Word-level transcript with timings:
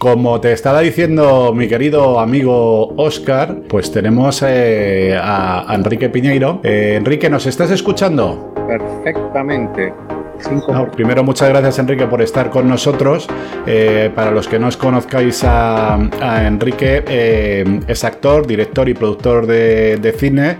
Como 0.00 0.40
te 0.40 0.52
estaba 0.52 0.80
diciendo 0.80 1.52
mi 1.54 1.68
querido 1.68 2.20
amigo 2.20 2.94
Oscar, 2.96 3.58
pues 3.68 3.92
tenemos 3.92 4.42
eh, 4.42 5.14
a 5.14 5.66
Enrique 5.74 6.08
Piñeiro. 6.08 6.60
Eh, 6.62 6.94
Enrique, 6.96 7.28
¿nos 7.28 7.44
estás 7.44 7.70
escuchando? 7.70 8.54
Perfectamente. 8.66 9.92
primero, 10.96 11.22
muchas 11.22 11.50
gracias 11.50 11.80
Enrique 11.80 12.06
por 12.06 12.22
estar 12.22 12.48
con 12.48 12.66
nosotros. 12.66 13.28
Eh, 13.66 14.10
para 14.14 14.30
los 14.30 14.48
que 14.48 14.58
no 14.58 14.68
os 14.68 14.78
conozcáis 14.78 15.44
a, 15.44 15.98
Enrique, 16.46 17.04
es 17.86 18.02
actor, 18.02 18.46
director 18.46 18.88
y 18.88 18.94
productor 18.94 19.46
de 19.46 20.14
cine. 20.16 20.56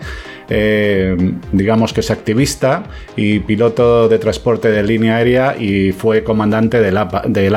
Eh, 0.51 1.17
digamos 1.53 1.93
que 1.93 2.01
es 2.01 2.11
activista 2.11 2.85
y 3.17 3.39
piloto 3.39 4.09
de 4.09 4.19
transporte 4.19 4.71
de 4.71 4.83
línea 4.83 5.17
aérea 5.17 5.57
y 5.57 5.93
fue 5.93 6.25
comandante 6.25 6.81
del 6.81 6.97
APA. 6.97 7.23
Del. 7.27 7.55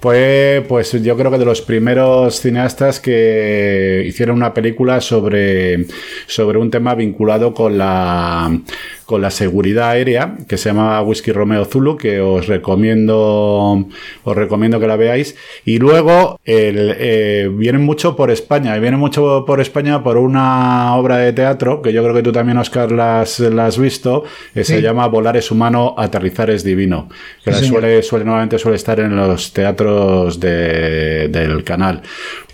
Fue, 0.00 0.64
pues 0.68 0.92
yo 1.02 1.16
creo 1.16 1.30
que 1.30 1.38
de 1.38 1.44
los 1.44 1.60
primeros 1.60 2.40
cineastas 2.40 3.00
que 3.00 4.04
hicieron 4.06 4.36
una 4.36 4.54
película 4.54 5.00
sobre, 5.00 5.86
sobre 6.26 6.58
un 6.58 6.70
tema 6.70 6.94
vinculado 6.94 7.52
con 7.52 7.76
la 7.76 8.58
con 9.06 9.22
la 9.22 9.30
seguridad 9.30 9.90
aérea 9.90 10.36
que 10.48 10.58
se 10.58 10.68
llama 10.68 11.00
Whisky 11.00 11.30
Romeo 11.30 11.64
Zulu 11.64 11.96
que 11.96 12.20
os 12.20 12.48
recomiendo 12.48 13.86
os 14.24 14.36
recomiendo 14.36 14.80
que 14.80 14.86
la 14.86 14.96
veáis. 14.96 15.36
Y 15.64 15.78
luego 15.78 16.40
el, 16.44 16.94
eh, 16.98 17.48
vienen 17.52 17.82
mucho 17.82 18.16
por 18.16 18.30
España 18.30 18.76
y 18.76 18.80
vienen 18.80 18.98
mucho 18.98 19.44
por 19.46 19.60
España 19.60 20.02
por 20.02 20.16
una 20.18 20.96
obra 20.96 21.18
de 21.18 21.32
teatro 21.32 21.80
que 21.82 21.92
yo 21.92 22.02
creo 22.02 22.14
que 22.14 22.22
tú 22.22 22.32
también 22.32 22.58
Oscar 22.58 22.90
la 22.90 23.20
has, 23.20 23.78
visto 23.78 24.24
que 24.52 24.64
se 24.64 24.82
llama 24.82 25.06
Volar 25.06 25.36
es 25.36 25.50
humano 25.50 25.94
aterrizar 25.96 26.50
es 26.50 26.64
divino 26.64 27.08
que 27.44 27.52
suele, 27.52 28.02
suele 28.02 28.24
nuevamente 28.24 28.58
suele 28.58 28.76
estar 28.76 28.98
en 28.98 29.14
los 29.14 29.52
teatros 29.52 30.40
del 30.40 31.62
canal. 31.64 32.02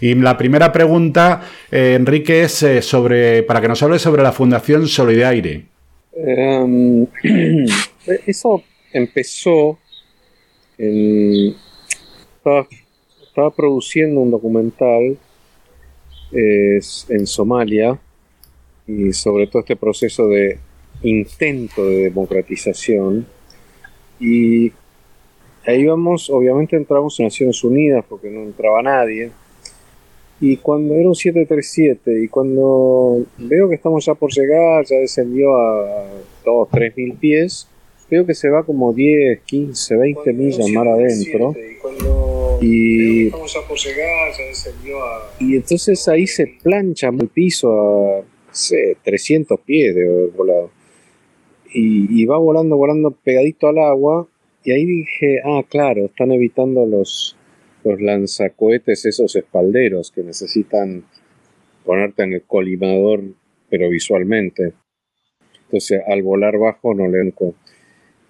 Y 0.00 0.14
la 0.16 0.36
primera 0.36 0.72
pregunta 0.72 1.40
eh, 1.70 1.94
Enrique 1.96 2.42
es 2.42 2.62
eh, 2.62 2.82
sobre 2.82 3.42
para 3.44 3.60
que 3.60 3.68
nos 3.68 3.82
hables 3.82 4.02
sobre 4.02 4.22
la 4.22 4.32
Fundación 4.32 4.88
Solidaire 4.88 5.71
Em, 6.14 7.06
eso 8.26 8.62
empezó 8.92 9.78
en, 10.78 11.54
estaba, 12.36 13.50
produciendo 13.56 14.20
un 14.20 14.30
documental 14.30 15.16
en 16.32 17.26
Somalia 17.26 17.98
y 18.86 19.12
sobre 19.12 19.46
todo 19.46 19.60
este 19.60 19.76
proceso 19.76 20.26
de 20.28 20.58
intento 21.02 21.84
de 21.84 22.04
democratización. 22.04 23.26
Y 24.20 24.72
ahí 25.66 25.86
vamos, 25.86 26.30
obviamente 26.30 26.76
entramos 26.76 27.18
en 27.20 27.26
Naciones 27.26 27.62
Unidas 27.64 28.04
porque 28.08 28.30
no 28.30 28.42
entraba 28.42 28.82
nadie 28.82 29.30
y 30.42 30.56
cuando 30.56 30.94
era 30.96 31.08
un 31.08 31.14
737 31.14 32.24
y 32.24 32.26
cuando 32.26 33.24
veo 33.38 33.68
que 33.68 33.76
estamos 33.76 34.04
ya 34.04 34.14
por 34.14 34.32
llegar, 34.32 34.84
ya 34.84 34.96
descendió 34.96 35.54
a 35.56 36.04
2, 36.44 36.68
3 36.68 36.96
mil 36.96 37.12
pies, 37.12 37.68
veo 38.10 38.26
que 38.26 38.34
se 38.34 38.50
va 38.50 38.64
como 38.64 38.92
10, 38.92 39.40
15, 39.42 39.96
20 39.96 40.32
millas 40.32 40.68
mar 40.70 40.88
adentro. 40.88 41.54
Y, 42.60 43.28
y 45.38 45.56
entonces 45.56 46.08
ahí 46.08 46.26
se 46.26 46.48
plancha 46.60 47.10
el 47.10 47.28
piso 47.28 47.70
a 47.70 48.24
300 49.04 49.60
pies 49.60 49.94
de 49.94 50.26
volado. 50.36 50.70
Y, 51.72 52.20
y 52.20 52.26
va 52.26 52.36
volando, 52.38 52.76
volando 52.76 53.12
pegadito 53.12 53.68
al 53.68 53.78
agua. 53.78 54.26
Y 54.64 54.72
ahí 54.72 54.86
dije, 54.86 55.40
ah, 55.44 55.62
claro, 55.68 56.06
están 56.06 56.32
evitando 56.32 56.84
los, 56.84 57.36
los 57.84 58.00
lanzacohetes, 58.00 59.06
esos 59.06 59.34
espalderos 59.36 60.10
que 60.10 60.22
necesitan 60.22 61.04
ponerte 61.84 62.22
en 62.22 62.34
el 62.34 62.42
colimador, 62.42 63.22
pero 63.68 63.88
visualmente. 63.88 64.72
Entonces, 65.64 66.02
al 66.06 66.22
volar 66.22 66.58
bajo 66.58 66.94
no 66.94 67.08
le 67.08 67.32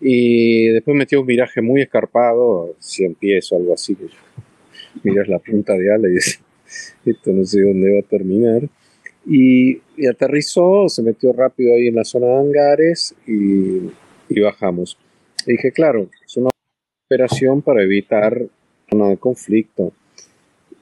Y 0.01 0.69
después 0.69 0.97
metió 0.97 1.21
un 1.21 1.27
viraje 1.27 1.61
muy 1.61 1.83
escarpado, 1.83 2.75
100 2.79 3.15
pies 3.17 3.53
o 3.53 3.57
algo 3.57 3.75
así. 3.75 3.97
Miras 5.03 5.29
la 5.29 5.39
punta 5.39 5.75
de 5.75 5.93
ala 5.93 6.09
y 6.09 6.13
dices, 6.13 6.41
esto 7.05 7.33
no 7.33 7.45
sé 7.45 7.63
dónde 7.63 7.95
va 7.95 8.01
a 8.01 8.09
terminar. 8.09 8.63
Y, 9.27 9.81
aterrizó, 10.09 10.89
se 10.89 11.03
metió 11.03 11.33
rápido 11.33 11.75
ahí 11.75 11.89
en 11.89 11.97
la 11.97 12.05
zona 12.05 12.27
de 12.27 12.37
hangares 12.39 13.15
y, 13.27 13.91
y 14.29 14.41
bajamos. 14.41 14.99
Y 15.47 15.53
dije, 15.53 15.73
claro, 15.73 16.09
es 16.25 16.37
una 16.37 16.51
operación 17.07 17.63
para 17.63 17.83
evitar 17.83 18.49
de 18.93 19.17
conflicto. 19.17 19.93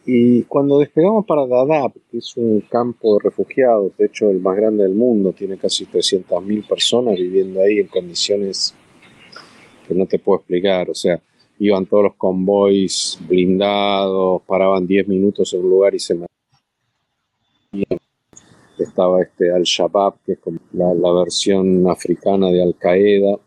Y 0.06 0.42
cuando 0.44 0.78
despegamos 0.78 1.26
para 1.26 1.46
Dadaab, 1.46 1.92
que 2.10 2.18
es 2.18 2.36
un 2.36 2.62
campo 2.62 3.14
de 3.14 3.24
refugiados, 3.24 3.96
de 3.96 4.06
hecho 4.06 4.30
el 4.30 4.40
más 4.40 4.56
grande 4.56 4.82
del 4.82 4.94
mundo, 4.94 5.32
tiene 5.32 5.56
casi 5.56 5.86
300.000 5.86 6.66
personas 6.66 7.16
viviendo 7.16 7.60
ahí 7.60 7.78
en 7.78 7.86
condiciones 7.86 8.74
que 9.86 9.94
no 9.94 10.06
te 10.06 10.18
puedo 10.18 10.38
explicar. 10.38 10.90
O 10.90 10.94
sea, 10.94 11.20
iban 11.58 11.86
todos 11.86 12.04
los 12.04 12.14
convoys 12.14 13.18
blindados, 13.28 14.42
paraban 14.46 14.86
10 14.86 15.08
minutos 15.08 15.52
en 15.52 15.60
un 15.60 15.70
lugar 15.70 15.94
y 15.94 15.98
se 15.98 16.18
Estaba 18.78 19.22
este 19.22 19.52
Al-Shabaab, 19.52 20.14
que 20.24 20.32
es 20.32 20.38
como 20.38 20.58
la, 20.72 20.94
la 20.94 21.12
versión 21.12 21.86
africana 21.88 22.48
de 22.48 22.62
Al-Qaeda. 22.62 23.38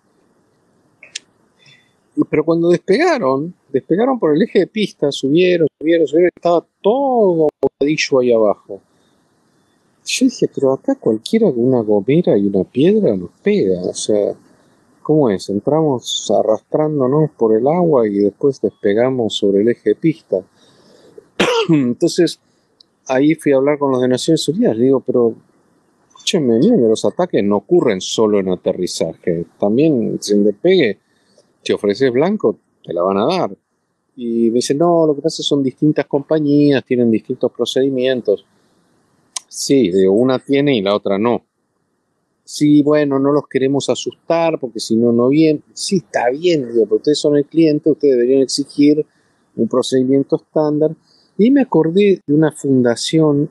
Pero 2.30 2.44
cuando 2.44 2.70
despegaron, 2.70 3.54
despegaron 3.72 4.20
por 4.20 4.36
el 4.36 4.42
eje 4.44 4.60
de 4.60 4.68
pista, 4.68 5.12
subieron, 5.12 5.68
subieron, 5.80 6.08
subieron, 6.08 6.32
estaba 6.36 6.66
todo 6.82 7.48
bocadillo 7.60 8.20
ahí 8.20 8.32
abajo. 8.32 8.82
Yo 10.06 10.26
dije, 10.26 10.50
pero 10.54 10.74
acá 10.74 10.96
cualquiera 10.96 11.52
con 11.52 11.64
una 11.66 11.82
gomera 11.82 12.38
y 12.38 12.46
una 12.46 12.64
piedra 12.66 13.16
nos 13.16 13.32
pega, 13.42 13.82
o 13.82 13.94
sea, 13.94 14.36
¿cómo 15.02 15.30
es? 15.30 15.50
Entramos 15.50 16.32
arrastrándonos 16.38 17.32
por 17.32 17.56
el 17.56 17.66
agua 17.68 18.08
y 18.08 18.20
después 18.20 18.60
despegamos 18.62 19.36
sobre 19.36 19.62
el 19.62 19.70
eje 19.70 19.92
de 19.92 19.96
pista. 19.96 20.44
Entonces, 21.70 22.40
ahí 23.08 23.36
fui 23.36 23.54
a 23.54 23.58
hablar 23.58 23.80
con 23.80 23.92
los 23.92 24.02
de 24.02 24.08
Naciones 24.08 24.48
Unidas, 24.50 24.78
digo, 24.78 25.00
pero 25.00 25.36
escúchenme 26.10 26.60
bien, 26.60 26.88
los 26.88 27.06
ataques 27.06 27.44
no 27.44 27.58
ocurren 27.58 28.02
solo 28.02 28.40
en 28.40 28.50
aterrizaje, 28.50 29.46
también 29.60 30.18
sin 30.22 30.44
despegue, 30.44 31.00
si 31.64 31.74
ofreces 31.74 32.12
blanco, 32.12 32.60
te 32.84 32.94
la 32.94 33.02
van 33.02 33.18
a 33.18 33.26
dar. 33.26 33.58
Y 34.16 34.50
me 34.50 34.56
dice, 34.56 34.76
no, 34.76 35.08
lo 35.08 35.16
que 35.16 35.22
pasa 35.22 35.36
es 35.42 35.46
que 35.46 35.50
son 35.50 35.64
distintas 35.64 36.06
compañías, 36.06 36.84
tienen 36.86 37.10
distintos 37.10 37.52
procedimientos. 37.52 38.46
Sí, 39.48 39.90
de 39.90 40.08
una 40.08 40.40
tiene 40.40 40.76
y 40.78 40.82
la 40.82 40.96
otra 40.96 41.18
no. 41.18 41.46
Sí, 42.44 42.84
bueno, 42.84 43.20
no 43.20 43.32
los 43.32 43.48
queremos 43.48 43.90
asustar 43.90 44.60
porque 44.60 44.80
si 44.80 44.96
no, 44.96 45.12
no 45.12 45.30
bien. 45.30 45.64
Sí, 45.74 45.98
está 45.98 46.30
bien, 46.30 46.68
pero 46.74 46.98
ustedes 46.98 47.20
son 47.20 47.38
el 47.38 47.46
cliente, 47.46 47.90
ustedes 47.90 48.16
deberían 48.16 48.42
exigir 48.42 49.06
un 49.56 49.68
procedimiento 49.68 50.36
estándar. 50.36 50.96
Y 51.38 51.50
me 51.50 51.62
acordé 51.62 52.22
de 52.28 52.34
una 52.34 52.52
fundación 52.52 53.50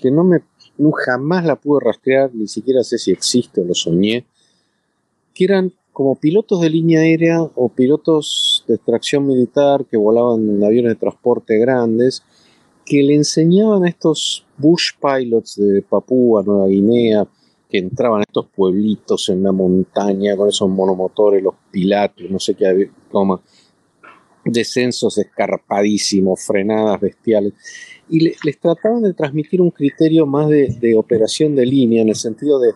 que 0.00 0.10
no 0.10 0.24
me 0.24 0.42
no, 0.76 0.90
jamás 0.92 1.44
la 1.44 1.56
pude 1.56 1.80
rastrear, 1.84 2.34
ni 2.34 2.48
siquiera 2.48 2.82
sé 2.82 2.98
si 2.98 3.12
existe 3.12 3.60
o 3.60 3.64
lo 3.64 3.74
soñé, 3.74 4.26
que 5.32 5.44
eran 5.44 5.72
como 5.94 6.16
pilotos 6.16 6.60
de 6.60 6.68
línea 6.68 7.00
aérea 7.00 7.40
o 7.40 7.68
pilotos 7.68 8.64
de 8.66 8.74
extracción 8.74 9.26
militar 9.26 9.86
que 9.88 9.96
volaban 9.96 10.40
en 10.56 10.64
aviones 10.64 10.90
de 10.90 10.96
transporte 10.96 11.56
grandes, 11.56 12.24
que 12.84 13.00
le 13.04 13.14
enseñaban 13.14 13.84
a 13.84 13.88
estos 13.88 14.44
bush 14.58 14.90
pilots 15.00 15.54
de 15.56 15.82
Papúa, 15.82 16.42
Nueva 16.42 16.66
Guinea, 16.66 17.26
que 17.70 17.78
entraban 17.78 18.20
a 18.20 18.24
estos 18.24 18.46
pueblitos 18.46 19.28
en 19.28 19.44
la 19.44 19.52
montaña 19.52 20.36
con 20.36 20.48
esos 20.48 20.68
monomotores, 20.68 21.40
los 21.40 21.54
pilatos, 21.70 22.28
no 22.28 22.40
sé 22.40 22.56
qué, 22.56 22.90
como 23.10 23.40
descensos 24.44 25.16
escarpadísimos, 25.16 26.42
frenadas 26.44 27.00
bestiales, 27.00 27.52
y 28.10 28.18
les 28.18 28.58
trataban 28.60 29.02
de 29.02 29.14
transmitir 29.14 29.62
un 29.62 29.70
criterio 29.70 30.26
más 30.26 30.48
de 30.48 30.96
operación 30.96 31.54
de 31.54 31.64
línea, 31.64 32.02
en 32.02 32.08
el 32.08 32.16
sentido 32.16 32.58
de 32.58 32.72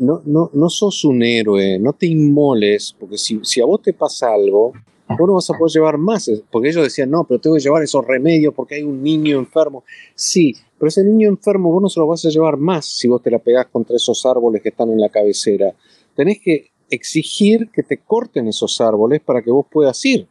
no, 0.00 0.22
no, 0.24 0.50
no 0.52 0.70
sos 0.70 1.04
un 1.04 1.22
héroe, 1.22 1.78
no 1.78 1.92
te 1.92 2.06
inmoles, 2.06 2.96
porque 2.98 3.18
si, 3.18 3.38
si 3.42 3.60
a 3.60 3.66
vos 3.66 3.82
te 3.82 3.92
pasa 3.92 4.32
algo, 4.32 4.72
vos 5.06 5.28
no 5.28 5.34
vas 5.34 5.50
a 5.50 5.58
poder 5.58 5.72
llevar 5.72 5.98
más, 5.98 6.30
porque 6.50 6.70
ellos 6.70 6.82
decían, 6.82 7.10
no, 7.10 7.24
pero 7.24 7.38
tengo 7.38 7.56
que 7.56 7.62
llevar 7.62 7.82
esos 7.82 8.06
remedios 8.06 8.54
porque 8.54 8.76
hay 8.76 8.82
un 8.82 9.02
niño 9.02 9.38
enfermo. 9.38 9.84
Sí, 10.14 10.56
pero 10.78 10.88
ese 10.88 11.04
niño 11.04 11.28
enfermo 11.28 11.70
vos 11.70 11.82
no 11.82 11.88
se 11.90 12.00
lo 12.00 12.06
vas 12.06 12.24
a 12.24 12.30
llevar 12.30 12.56
más 12.56 12.86
si 12.86 13.08
vos 13.08 13.22
te 13.22 13.30
la 13.30 13.38
pegás 13.38 13.66
contra 13.66 13.96
esos 13.96 14.24
árboles 14.24 14.62
que 14.62 14.70
están 14.70 14.90
en 14.90 15.00
la 15.00 15.10
cabecera. 15.10 15.74
Tenés 16.16 16.40
que 16.40 16.70
exigir 16.88 17.68
que 17.70 17.82
te 17.82 17.98
corten 17.98 18.48
esos 18.48 18.80
árboles 18.80 19.20
para 19.20 19.42
que 19.42 19.50
vos 19.50 19.66
puedas 19.70 20.02
ir. 20.06 20.26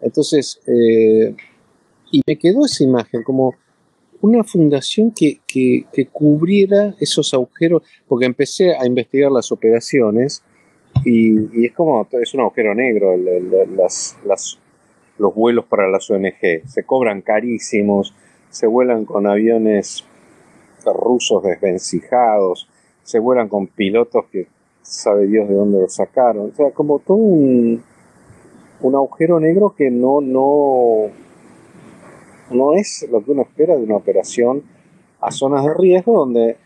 Entonces, 0.00 0.60
eh, 0.66 1.34
y 2.10 2.22
me 2.26 2.36
quedó 2.36 2.66
esa 2.66 2.82
imagen 2.82 3.22
como 3.22 3.54
una 4.24 4.42
fundación 4.42 5.12
que, 5.12 5.40
cubriera 6.10 6.94
esos 6.98 7.34
agujeros, 7.34 7.82
porque 8.08 8.24
empecé 8.24 8.74
a 8.74 8.86
investigar 8.86 9.30
las 9.30 9.52
operaciones 9.52 10.42
y, 11.04 11.66
es 11.66 11.72
como, 11.72 12.08
es 12.10 12.32
un 12.32 12.40
agujero 12.40 12.74
negro, 12.74 13.14
las, 13.16 14.16
los 15.18 15.34
vuelos 15.34 15.66
para 15.66 15.88
las 15.90 16.10
ONG. 16.10 16.66
Se 16.66 16.84
cobran 16.84 17.20
carísimos, 17.20 18.14
se 18.48 18.66
vuelan 18.66 19.04
con 19.04 19.26
aviones 19.26 20.04
rusos 20.86 21.42
desvencijados, 21.42 22.68
se 23.02 23.18
vuelan 23.18 23.48
con 23.48 23.66
pilotos 23.66 24.24
que 24.32 24.46
sabe 24.80 25.26
Dios 25.26 25.48
de 25.50 25.54
dónde 25.54 25.80
los 25.80 25.94
sacaron. 25.94 26.50
O 26.50 26.54
sea, 26.54 26.70
como 26.70 26.98
todo 26.98 27.18
un, 27.18 27.82
un 28.80 28.94
agujero 28.94 29.38
negro 29.38 29.74
que 29.76 29.90
no, 29.90 30.22
no, 30.22 31.10
no 32.50 32.74
es 32.74 33.06
lo 33.10 33.24
que 33.24 33.30
uno 33.32 33.42
espera 33.42 33.76
de 33.76 33.84
una 33.84 33.96
operación 33.96 34.62
a 35.20 35.30
zonas 35.30 35.64
de 35.64 35.74
riesgo 35.74 36.18
donde 36.18 36.56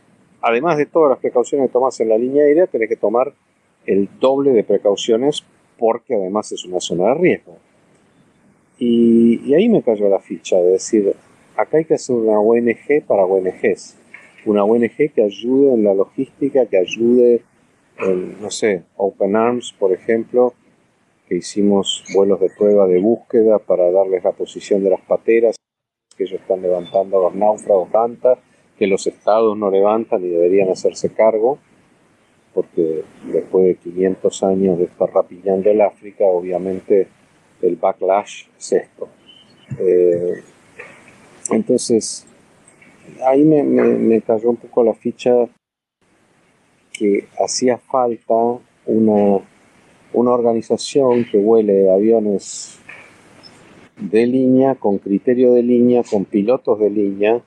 además 0.40 0.76
de 0.76 0.86
todas 0.86 1.10
las 1.10 1.19
precauciones 1.19 1.69
que 1.69 1.72
tomas 1.72 1.98
en 2.00 2.08
la 2.08 2.19
línea 2.19 2.44
aérea, 2.44 2.66
tenés 2.66 2.88
que 2.88 2.96
tomar 2.96 3.32
el 3.86 4.08
doble 4.20 4.52
de 4.52 4.64
precauciones 4.64 5.44
porque 5.78 6.14
además 6.14 6.52
es 6.52 6.64
una 6.64 6.80
zona 6.80 7.08
de 7.08 7.14
riesgo. 7.14 7.56
Y, 8.78 9.54
ahí 9.54 9.69
me 9.69 9.82
cayó 9.82 10.08
la 10.08 10.20
ficha 10.20 10.56
de 10.56 10.72
decir, 10.72 11.14
acá 11.56 11.78
hay 11.78 11.84
que 11.84 11.94
hacer 11.94 12.14
una 12.14 12.38
ONG 12.38 13.04
para 13.06 13.24
ONGs, 13.24 13.96
una 14.46 14.64
ONG 14.64 15.12
que 15.14 15.22
ayude 15.22 15.74
en 15.74 15.84
la 15.84 15.94
logística, 15.94 16.66
que 16.66 16.78
ayude 16.78 17.42
en, 17.98 18.40
no 18.40 18.50
sé, 18.50 18.84
Open 18.96 19.34
Arms, 19.34 19.74
por 19.76 19.92
ejemplo, 19.92 20.54
que 21.28 21.36
hicimos 21.36 22.04
vuelos 22.14 22.40
de 22.40 22.50
prueba 22.56 22.86
de 22.86 23.00
búsqueda 23.00 23.58
para 23.58 23.90
darles 23.90 24.22
la 24.22 24.32
posición 24.32 24.84
de 24.84 24.90
las 24.90 25.00
pateras 25.00 25.58
que 26.19 26.25
ellos 26.25 26.41
están 26.41 26.61
levantando 26.61 27.19
a 27.19 27.23
los 27.31 27.35
náufragos 27.35 27.91
tantas 27.91 28.38
que 28.76 28.87
los 28.87 29.06
estados 29.06 29.56
no 29.56 29.70
levantan 29.70 30.25
y 30.25 30.29
deberían 30.29 30.70
hacerse 30.70 31.11
cargo, 31.11 31.59
porque 32.55 33.03
después 33.32 33.65
de 33.65 33.75
500 33.76 34.43
años 34.44 34.79
de 34.79 34.85
estar 34.85 35.11
rapillando 35.12 35.70
el 35.70 35.81
África, 35.81 36.25
obviamente 36.25 37.09
el 37.62 37.76
backlash 37.76 38.44
es 38.56 38.73
esto. 38.73 39.09
Eh, 39.79 40.43
entonces, 41.50 42.26
ahí 43.26 43.44
me, 43.44 44.20
cayó 44.20 44.50
un 44.50 44.56
poco 44.56 44.85
la 44.85 44.94
ficha 44.94 45.32
que 46.93 47.26
hacía 47.43 47.79
falta 47.79 48.35
una, 48.87 49.41
una 50.12 50.31
organización 50.32 51.25
que 51.25 51.38
huele 51.38 51.91
aviones 51.91 52.81
de 54.00 54.26
línea, 54.26 54.74
con 54.74 54.98
criterio 54.98 55.52
de 55.52 55.62
línea, 55.62 56.02
con 56.02 56.24
pilotos 56.24 56.78
de 56.78 56.90
línea, 56.90 57.40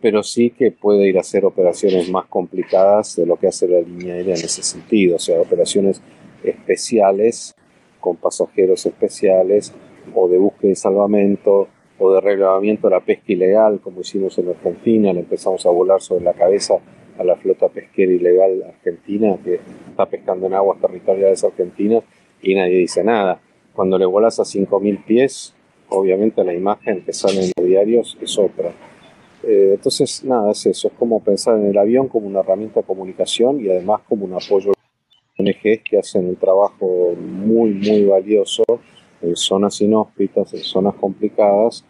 pero 0.00 0.22
sí 0.22 0.50
que 0.50 0.70
puede 0.70 1.08
ir 1.08 1.16
a 1.16 1.20
hacer 1.20 1.44
operaciones 1.44 2.10
más 2.10 2.26
complicadas 2.26 3.16
de 3.16 3.26
lo 3.26 3.36
que 3.36 3.46
hace 3.46 3.68
la 3.68 3.80
línea 3.80 4.14
aérea 4.14 4.34
en 4.34 4.44
ese 4.44 4.62
sentido, 4.62 5.16
o 5.16 5.18
sea, 5.18 5.40
operaciones 5.40 6.02
especiales 6.42 7.54
con 8.00 8.16
pasajeros 8.16 8.84
especiales 8.84 9.72
o 10.14 10.28
de 10.28 10.38
búsqueda 10.38 10.72
y 10.72 10.76
salvamento 10.76 11.68
o 11.98 12.12
de 12.12 12.20
relevamiento 12.20 12.88
de 12.88 12.94
la 12.94 13.00
pesca 13.00 13.32
ilegal, 13.32 13.80
como 13.80 14.00
hicimos 14.00 14.36
en 14.38 14.48
Argentina, 14.48 15.12
le 15.12 15.20
empezamos 15.20 15.64
a 15.64 15.70
volar 15.70 16.00
sobre 16.00 16.24
la 16.24 16.32
cabeza 16.32 16.74
a 17.16 17.24
la 17.24 17.36
flota 17.36 17.68
pesquera 17.68 18.12
ilegal 18.12 18.62
argentina 18.64 19.36
que 19.44 19.60
está 19.90 20.06
pescando 20.06 20.46
en 20.46 20.54
aguas 20.54 20.80
territoriales 20.80 21.44
argentinas 21.44 22.02
y 22.42 22.54
nadie 22.54 22.78
dice 22.78 23.04
nada. 23.04 23.40
Cuando 23.72 23.98
le 23.98 24.06
volas 24.06 24.40
a 24.40 24.42
5.000 24.42 25.04
pies, 25.04 25.54
obviamente 25.92 26.42
la 26.44 26.54
imagen 26.54 27.04
que 27.04 27.12
sale 27.12 27.44
en 27.44 27.52
los 27.56 27.66
diarios 27.66 28.18
es 28.20 28.38
otra. 28.38 28.72
Eh, 29.42 29.72
entonces, 29.74 30.24
nada, 30.24 30.52
es 30.52 30.66
eso, 30.66 30.88
es 30.88 30.94
como 30.94 31.20
pensar 31.20 31.58
en 31.58 31.66
el 31.66 31.78
avión 31.78 32.08
como 32.08 32.26
una 32.26 32.40
herramienta 32.40 32.80
de 32.80 32.86
comunicación 32.86 33.60
y 33.60 33.68
además 33.68 34.00
como 34.08 34.24
un 34.24 34.34
apoyo 34.34 34.70
a 34.70 34.74
ONGs 35.38 35.82
que 35.84 35.98
hacen 35.98 36.28
un 36.28 36.36
trabajo 36.36 37.14
muy, 37.16 37.70
muy 37.70 38.04
valioso 38.04 38.62
en 39.20 39.36
zonas 39.36 39.80
inhóspitas, 39.80 40.52
en 40.54 40.60
zonas 40.60 40.94
complicadas 40.94 41.84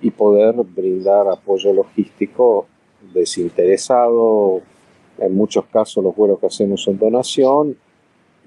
y 0.00 0.10
poder 0.10 0.54
brindar 0.56 1.28
apoyo 1.28 1.72
logístico 1.72 2.66
desinteresado. 3.14 4.60
En 5.18 5.34
muchos 5.34 5.64
casos 5.66 6.04
los 6.04 6.14
vuelos 6.14 6.38
que 6.38 6.46
hacemos 6.46 6.82
son 6.82 6.98
donación 6.98 7.76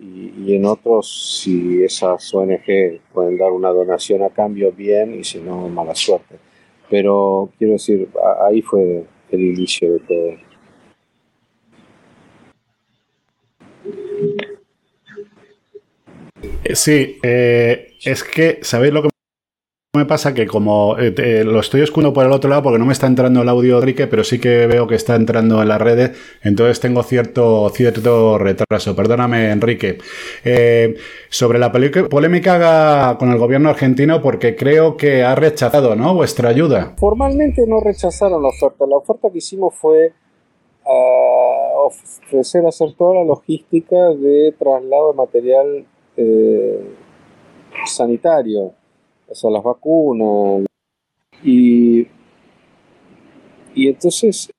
y, 0.02 0.56
en 0.56 0.66
otros 0.66 1.42
si 1.42 1.84
esas 1.84 2.34
ONG 2.34 3.00
pueden 3.14 3.38
dar 3.38 3.52
una 3.52 3.70
donación 3.70 4.24
a 4.24 4.30
cambio 4.30 4.72
bien 4.72 5.20
y 5.20 5.24
si 5.24 5.40
no 5.40 5.70
mala 5.70 5.94
suerte. 5.94 6.38
Pero 6.90 7.50
quiero 7.58 7.74
decir, 7.74 8.10
ahí 8.46 8.62
fue 8.62 9.06
el 9.30 9.42
inicio 9.42 9.94
de 9.94 10.00
todo. 10.00 10.52
Eh, 16.64 16.76
sí, 16.76 17.18
eh, 17.24 17.94
es 18.04 18.24
que, 18.24 18.60
¿sabéis 18.62 18.94
lo 18.94 19.04
que 19.04 19.10
me 19.94 20.06
pasa? 20.06 20.34
Que 20.34 20.48
como 20.48 20.96
eh, 20.98 21.44
lo 21.44 21.60
estoy 21.60 21.82
escuchando 21.82 22.14
por 22.14 22.26
el 22.26 22.32
otro 22.32 22.50
lado 22.50 22.64
porque 22.64 22.80
no 22.80 22.86
me 22.86 22.94
está 22.94 23.08
entrando 23.08 23.42
el 23.42 23.50
audio 23.50 23.78
Enrique, 23.78 24.08
pero 24.08 24.24
sí 24.24 24.40
que 24.40 24.66
veo 24.66 24.88
que 24.88 24.96
está 24.96 25.16
entrando 25.16 25.62
en 25.62 25.68
las 25.68 25.82
redes, 25.82 26.12
entonces 26.44 26.80
tengo 26.80 27.04
cierto, 27.04 27.70
cierto 27.72 28.38
retraso. 28.38 28.96
Perdóname, 28.96 29.52
Enrique. 29.52 29.98
sobre 31.30 31.60
la 31.60 31.74
polémica 31.74 33.18
con 33.20 33.32
el 33.32 33.38
gobierno 33.38 33.68
argentino, 33.68 34.22
porque 34.22 34.56
creo 34.56 34.96
que 34.96 35.24
ha 35.24 35.36
rechazado 35.36 35.94
¿no? 35.98 36.16
vuestra 36.16 36.48
ayuda. 36.48 36.94
Formalmente 36.98 37.64
no 37.68 37.82
rechazaron 37.82 38.42
la 38.42 38.48
oferta. 38.48 38.86
La 38.88 38.96
oferta 38.96 39.30
que 39.30 39.40
hicimos 39.40 39.76
fue 39.76 40.14
ah, 40.86 41.72
ofrecer 41.86 42.66
hacer 42.66 42.94
toda 42.94 43.16
la 43.16 43.24
logística 43.26 43.98
de 44.12 44.56
traslado 44.58 45.12
de 45.12 45.18
material 45.18 45.86
eh, 46.16 46.80
sanitario, 47.86 48.74
o 49.32 49.36
sea, 49.36 49.50
las 49.50 49.64
vacunas. 49.64 50.66
Y, 51.44 52.08
y 53.74 53.88
entonces 53.88 54.52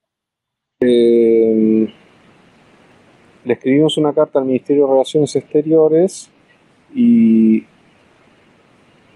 eh, 0.81 1.89
le 3.45 3.53
escribimos 3.53 3.99
una 3.99 4.13
carta 4.13 4.39
al 4.39 4.47
Ministerio 4.47 4.87
de 4.87 4.93
Relaciones 4.93 5.37
Exteriores 5.37 6.31
y 6.95 7.65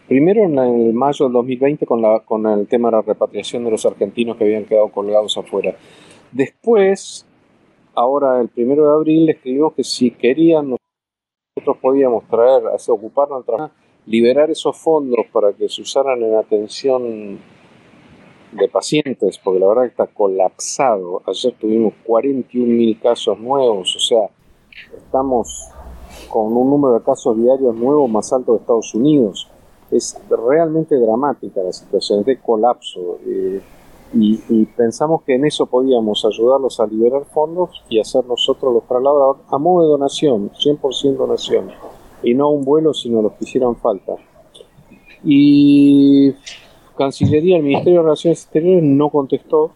primero 0.06 0.44
en 0.44 0.58
el 0.58 0.92
mayo 0.92 1.24
del 1.24 1.32
2020 1.32 1.86
con, 1.86 2.02
la, 2.02 2.20
con 2.20 2.46
el 2.46 2.68
tema 2.68 2.88
de 2.88 2.96
la 2.96 3.02
repatriación 3.02 3.64
de 3.64 3.70
los 3.70 3.84
argentinos 3.86 4.36
que 4.36 4.44
habían 4.44 4.64
quedado 4.64 4.88
colgados 4.90 5.36
afuera. 5.36 5.74
Después, 6.30 7.26
ahora 7.94 8.40
el 8.40 8.48
primero 8.48 8.86
de 8.86 8.94
abril, 8.94 9.26
le 9.26 9.32
escribimos 9.32 9.74
que 9.74 9.82
si 9.82 10.10
querían 10.10 10.76
nosotros 11.56 11.78
podíamos 11.80 12.24
traer, 12.28 12.62
ocuparnos, 12.88 13.44
liberar 14.06 14.50
esos 14.50 14.76
fondos 14.76 15.26
para 15.32 15.52
que 15.52 15.68
se 15.68 15.82
usaran 15.82 16.22
en 16.22 16.34
atención 16.36 17.38
de 18.52 18.68
pacientes, 18.68 19.38
porque 19.38 19.60
la 19.60 19.66
verdad 19.66 19.82
que 19.82 19.88
está 19.88 20.06
colapsado. 20.06 21.22
Ayer 21.26 21.54
tuvimos 21.60 21.94
41 22.04 22.66
mil 22.66 22.98
casos 23.00 23.38
nuevos, 23.38 23.94
o 23.96 23.98
sea, 23.98 24.30
estamos 24.96 25.68
con 26.28 26.56
un 26.56 26.70
número 26.70 26.98
de 26.98 27.04
casos 27.04 27.36
diarios 27.36 27.74
nuevos 27.74 28.08
más 28.10 28.32
alto 28.32 28.52
de 28.52 28.60
Estados 28.60 28.94
Unidos. 28.94 29.48
Es 29.90 30.18
realmente 30.28 30.96
dramática 30.96 31.62
la 31.62 31.72
situación, 31.72 32.20
es 32.20 32.26
de 32.26 32.40
colapso. 32.40 33.18
Eh, 33.26 33.60
y, 34.14 34.64
pensamos 34.76 35.22
que 35.22 35.34
en 35.34 35.44
eso 35.44 35.66
podíamos 35.66 36.24
ayudarlos 36.24 36.78
a 36.80 36.86
liberar 36.86 37.24
fondos 37.26 37.82
y 37.88 38.00
hacer 38.00 38.24
nosotros 38.24 38.72
los 38.72 38.84
traslados 38.86 39.38
a 39.48 39.58
modo 39.58 39.82
de 39.82 39.88
donación, 39.88 40.50
100% 40.52 41.16
donación, 41.16 41.70
y 42.22 42.34
no 42.34 42.50
un 42.50 42.64
vuelo, 42.64 42.94
sino 42.94 43.22
los 43.22 43.32
que 43.32 43.44
hicieran 43.44 43.76
falta. 43.76 44.14
Y 45.24 46.32
Cancillería, 46.96 47.56
el 47.56 47.62
Ministerio 47.62 48.00
de 48.00 48.04
Relaciones 48.04 48.42
Exteriores 48.42 48.82
no 48.82 49.10
contestó, 49.10 49.72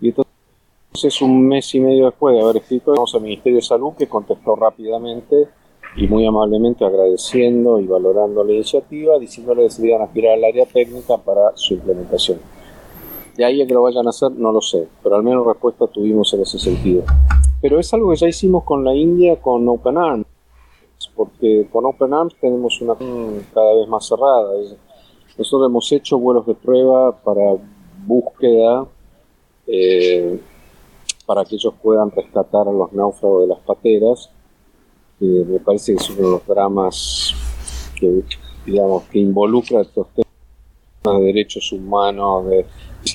y 0.00 0.08
entonces 0.08 1.22
un 1.22 1.46
mes 1.46 1.74
y 1.74 1.80
medio 1.80 2.06
después 2.06 2.34
de 2.34 2.42
haber 2.42 2.56
escrito, 2.56 2.92
vamos 2.92 3.14
al 3.14 3.22
Ministerio 3.22 3.56
de 3.56 3.62
Salud 3.62 3.92
que 3.96 4.08
contestó 4.08 4.56
rápidamente 4.56 5.48
y 5.96 6.06
muy 6.06 6.26
amablemente 6.26 6.84
agradeciendo 6.84 7.78
y 7.78 7.86
valorando 7.86 8.42
la 8.42 8.52
iniciativa, 8.52 9.18
diciéndole 9.18 9.64
que 9.64 9.70
se 9.70 9.86
iban 9.86 10.00
a 10.00 10.04
aspirar 10.04 10.34
al 10.34 10.44
área 10.44 10.66
técnica 10.66 11.18
para 11.18 11.52
su 11.54 11.74
implementación. 11.74 12.38
De 13.36 13.44
ahí 13.44 13.62
a 13.62 13.66
que 13.66 13.74
lo 13.74 13.82
vayan 13.82 14.06
a 14.06 14.10
hacer, 14.10 14.32
no 14.32 14.52
lo 14.52 14.60
sé, 14.60 14.88
pero 15.02 15.16
al 15.16 15.22
menos 15.22 15.46
respuesta 15.46 15.86
tuvimos 15.86 16.32
en 16.34 16.42
ese 16.42 16.58
sentido. 16.58 17.04
Pero 17.60 17.78
es 17.78 17.92
algo 17.94 18.10
que 18.10 18.16
ya 18.16 18.28
hicimos 18.28 18.64
con 18.64 18.84
la 18.84 18.94
India, 18.94 19.36
con 19.36 19.68
Arms, 19.96 20.21
porque 21.14 21.68
con 21.70 21.84
Open 21.86 22.14
Arms 22.14 22.34
tenemos 22.40 22.80
una 22.80 22.94
cada 23.52 23.74
vez 23.74 23.88
más 23.88 24.06
cerrada. 24.06 24.54
Nosotros 25.36 25.68
hemos 25.68 25.90
hecho 25.92 26.18
vuelos 26.18 26.46
de 26.46 26.54
prueba 26.54 27.12
para 27.22 27.56
búsqueda, 28.06 28.86
eh, 29.66 30.40
para 31.26 31.44
que 31.44 31.56
ellos 31.56 31.74
puedan 31.82 32.10
rescatar 32.10 32.68
a 32.68 32.72
los 32.72 32.92
náufragos 32.92 33.42
de 33.42 33.48
las 33.48 33.60
pateras. 33.60 34.30
me 35.20 35.60
parece 35.60 35.92
que 35.92 36.02
es 36.02 36.10
uno 36.10 36.26
de 36.26 36.32
los 36.32 36.46
dramas 36.46 37.34
que, 37.98 38.22
digamos, 38.66 39.04
que 39.04 39.20
involucra 39.20 39.82
estos 39.82 40.08
temas 40.08 41.18
de 41.20 41.24
derechos 41.24 41.72
humanos, 41.72 42.46
de 42.46 42.66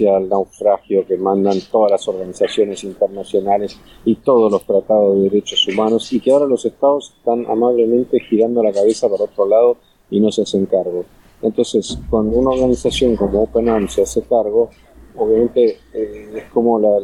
al 0.10 0.30
naufragio 0.30 1.06
que 1.08 1.18
mandan 1.18 1.60
todas 1.72 1.92
las 1.92 2.08
organizaciones 2.08 2.84
internacionales 2.84 3.80
y 4.06 4.16
todos 4.16 4.52
los 4.52 4.64
tratados 4.64 5.16
de 5.16 5.24
derechos 5.24 5.68
humanos 5.68 6.12
y 6.14 6.20
que 6.20 6.32
ahora 6.32 6.46
los 6.46 6.66
estados 6.66 7.14
están 7.18 7.46
amablemente 7.50 8.20
girando 8.20 8.62
la 8.62 8.72
cabeza 8.72 9.10
para 9.10 9.24
otro 9.24 9.48
lado 9.48 9.78
y 10.10 10.20
no 10.20 10.32
se 10.32 10.44
hacen 10.44 10.66
cargo. 10.66 11.06
Entonces, 11.42 11.98
cuando 12.10 12.38
una 12.38 12.52
organización 12.52 13.16
como 13.16 13.44
Open 13.44 13.88
se 13.90 14.02
hace 14.02 14.22
cargo, 14.24 14.70
obviamente 15.16 15.80
eh, 15.94 16.30
es 16.36 16.44
como 16.52 16.80
la, 16.80 17.00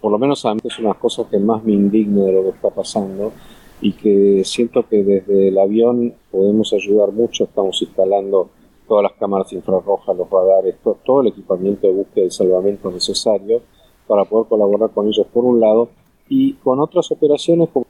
por 0.00 0.10
lo 0.10 0.18
menos 0.18 0.44
a 0.44 0.54
mí 0.54 0.60
es 0.64 0.78
una 0.78 0.88
de 0.88 0.94
las 0.94 1.00
cosas 1.00 1.26
que 1.30 1.38
más 1.38 1.62
me 1.64 1.72
indigna 1.72 2.24
de 2.24 2.32
lo 2.32 2.42
que 2.42 2.48
está 2.50 2.70
pasando 2.70 3.32
y 3.80 3.92
que 3.92 4.42
siento 4.44 4.86
que 4.88 5.02
desde 5.02 5.48
el 5.48 5.58
avión 5.58 6.14
podemos 6.30 6.72
ayudar 6.72 7.12
mucho, 7.12 7.44
estamos 7.44 7.80
instalando 7.82 8.50
todas 8.92 9.04
las 9.04 9.18
cámaras 9.18 9.50
infrarrojas, 9.54 10.14
los 10.14 10.28
radares, 10.28 10.74
todo, 11.02 11.22
el 11.22 11.28
equipamiento 11.28 11.86
de 11.86 11.94
búsqueda 11.94 12.26
y 12.26 12.30
salvamento 12.30 12.90
necesario 12.90 13.62
para 14.06 14.26
poder 14.26 14.48
colaborar 14.48 14.90
con 14.90 15.06
ellos 15.06 15.26
por 15.32 15.46
un 15.46 15.60
lado 15.60 15.88
y 16.28 16.52
con 16.56 16.78
otras 16.78 17.10
operaciones 17.10 17.70
como 17.72 17.86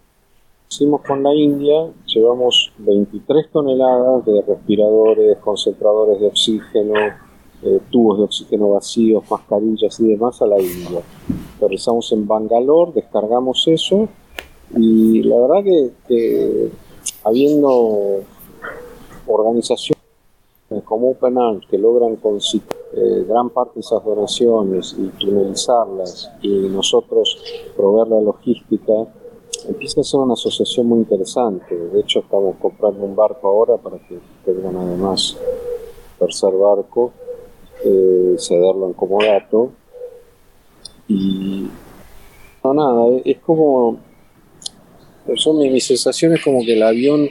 hicimos 0.70 1.00
con 1.00 1.24
la 1.24 1.34
India, 1.34 1.90
llevamos 2.06 2.72
23 2.78 3.50
toneladas 3.50 4.24
de 4.26 4.42
respiradores, 4.42 5.38
concentradores 5.38 6.20
de 6.20 6.26
oxígeno, 6.28 6.94
eh, 7.64 7.80
tubos 7.90 8.18
de 8.18 8.24
oxígeno 8.24 8.70
vacíos, 8.70 9.24
mascarillas 9.28 9.98
y 9.98 10.04
demás 10.06 10.40
a 10.40 10.46
la 10.46 10.60
India. 10.60 11.00
Aterrizamos 11.56 12.12
en 12.12 12.28
Bangalore, 12.28 12.92
descargamos 12.94 13.66
eso 13.66 14.08
y 14.76 15.20
la 15.24 15.36
verdad 15.36 15.64
que, 16.06 16.70
habiendo 17.24 18.20
organizaciones 19.26 20.01
como 20.80 21.10
Open 21.10 21.38
Arms 21.38 21.66
que 21.68 21.78
logran 21.78 22.16
conseguir 22.16 22.66
eh, 22.94 23.24
gran 23.26 23.50
parte 23.50 23.74
de 23.76 23.80
esas 23.80 24.04
donaciones 24.04 24.94
y 24.98 25.08
tunelizarlas 25.18 26.30
y 26.42 26.48
nosotros 26.48 27.38
proveer 27.76 28.08
la 28.08 28.20
logística, 28.20 28.92
empieza 29.66 30.00
a 30.00 30.04
ser 30.04 30.20
una 30.20 30.34
asociación 30.34 30.86
muy 30.86 30.98
interesante. 30.98 31.74
De 31.74 32.00
hecho, 32.00 32.20
estamos 32.20 32.56
comprando 32.60 33.04
un 33.04 33.16
barco 33.16 33.48
ahora 33.48 33.76
para 33.76 33.98
que 33.98 34.18
tengan 34.44 34.76
además 34.76 35.36
tercer 36.18 36.52
barco, 36.52 37.12
eh, 37.84 38.36
cederlo 38.38 38.86
en 38.86 38.92
comodato. 38.92 39.70
Y 41.08 41.68
no, 42.62 42.74
nada, 42.74 43.20
es 43.24 43.38
como. 43.38 43.98
Son 45.36 45.58
mi, 45.58 45.70
mi 45.70 45.80
sensación 45.80 46.34
es 46.34 46.42
como 46.42 46.64
que 46.64 46.72
el 46.74 46.82
avión 46.82 47.28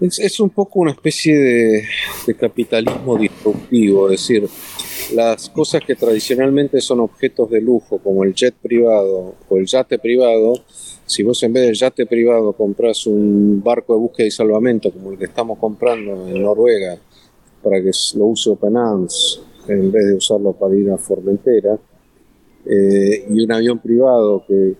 es, 0.00 0.40
un 0.40 0.50
poco 0.50 0.80
una 0.80 0.92
especie 0.92 1.36
de, 1.38 2.34
capitalismo 2.34 3.16
disruptivo, 3.16 4.06
es 4.10 4.20
decir, 4.20 4.48
las 5.14 5.50
cosas 5.50 5.82
que 5.84 5.94
tradicionalmente 5.94 6.80
son 6.80 7.00
objetos 7.00 7.50
de 7.50 7.60
lujo, 7.60 7.98
como 7.98 8.24
el 8.24 8.34
jet 8.34 8.54
privado 8.54 9.34
o 9.48 9.56
el 9.56 9.66
yate 9.66 9.98
privado, 9.98 10.54
si 11.04 11.22
vos 11.22 11.42
en 11.42 11.52
vez 11.52 11.66
del 11.66 11.74
yate 11.74 12.06
privado 12.06 12.52
compras 12.52 13.06
un 13.06 13.60
barco 13.62 13.94
de 13.94 14.00
búsqueda 14.00 14.26
y 14.26 14.30
salvamento, 14.30 14.90
como 14.90 15.12
el 15.12 15.18
que 15.18 15.24
estamos 15.24 15.58
comprando 15.58 16.28
en 16.28 16.42
Noruega, 16.42 16.96
para 17.62 17.82
que 17.82 17.90
lo 18.16 18.26
use 18.26 18.50
Open 18.50 18.76
Arms, 18.76 19.42
en 19.68 19.92
vez 19.92 20.06
de 20.06 20.14
usarlo 20.14 20.52
para 20.52 20.74
ir 20.74 20.90
a 20.90 20.96
Formentera, 20.96 21.78
eh, 22.64 23.26
y 23.28 23.42
un 23.42 23.52
avión 23.52 23.78
privado 23.78 24.44
que 24.46 24.74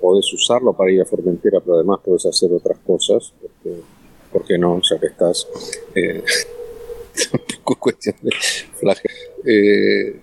podés 0.00 0.32
usarlo 0.32 0.72
para 0.72 0.90
ir 0.90 1.00
a 1.00 1.04
Formentera, 1.04 1.60
pero 1.60 1.76
además 1.76 2.00
podés 2.04 2.26
hacer 2.26 2.52
otras 2.52 2.78
cosas, 2.80 3.32
¿por 4.32 4.44
qué 4.44 4.58
no? 4.58 4.80
Ya 4.82 4.98
que 4.98 5.06
estás. 5.06 5.46
Eh, 5.94 6.22
tampoco 7.30 7.76
cuestión 7.76 8.16
de 8.22 8.30
eh, 9.44 10.20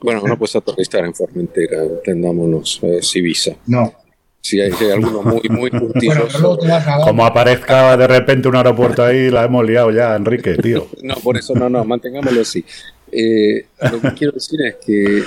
bueno, 0.00 0.22
no 0.26 0.38
puedes 0.38 0.56
aterrizar 0.56 1.04
en 1.04 1.14
Formentera, 1.14 1.82
entendámonos, 1.82 2.80
eh, 2.82 3.20
Visa. 3.20 3.56
No. 3.66 3.92
Si 4.40 4.60
hay, 4.60 4.72
alguno 4.92 5.22
muy, 5.22 5.42
muy 5.50 5.70
Como 7.04 7.26
aparezca 7.26 7.96
de 7.96 8.06
repente 8.06 8.48
un 8.48 8.56
aeropuerto 8.56 9.04
ahí, 9.04 9.30
la 9.30 9.44
hemos 9.44 9.66
liado 9.66 9.90
ya, 9.90 10.14
Enrique, 10.14 10.54
tío. 10.54 10.86
no, 11.02 11.16
por 11.16 11.36
eso 11.36 11.54
no, 11.54 11.68
no, 11.68 11.84
mantengámoslo 11.84 12.40
así. 12.40 12.64
Eh, 13.10 13.66
lo 13.90 14.00
que 14.00 14.14
quiero 14.14 14.32
decir 14.32 14.60
es 14.62 14.76
que, 14.76 15.22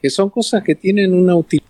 que 0.00 0.10
son 0.10 0.30
cosas 0.30 0.64
que 0.64 0.74
tienen 0.74 1.14
una 1.14 1.36
utilidad 1.36 1.69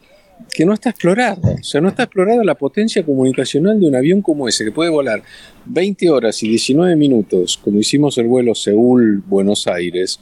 que 0.50 0.64
no 0.64 0.74
está 0.74 0.90
explorada. 0.90 1.56
O 1.60 1.62
sea, 1.62 1.80
no 1.80 1.88
está 1.88 2.04
explorada 2.04 2.44
la 2.44 2.54
potencia 2.54 3.04
comunicacional 3.04 3.80
de 3.80 3.86
un 3.86 3.94
avión 3.94 4.22
como 4.22 4.48
ese, 4.48 4.64
que 4.64 4.72
puede 4.72 4.90
volar 4.90 5.22
20 5.66 6.10
horas 6.10 6.42
y 6.42 6.48
19 6.48 6.96
minutos, 6.96 7.58
como 7.62 7.78
hicimos 7.78 8.18
el 8.18 8.26
vuelo 8.26 8.54
Seúl-Buenos 8.54 9.66
Aires, 9.66 10.20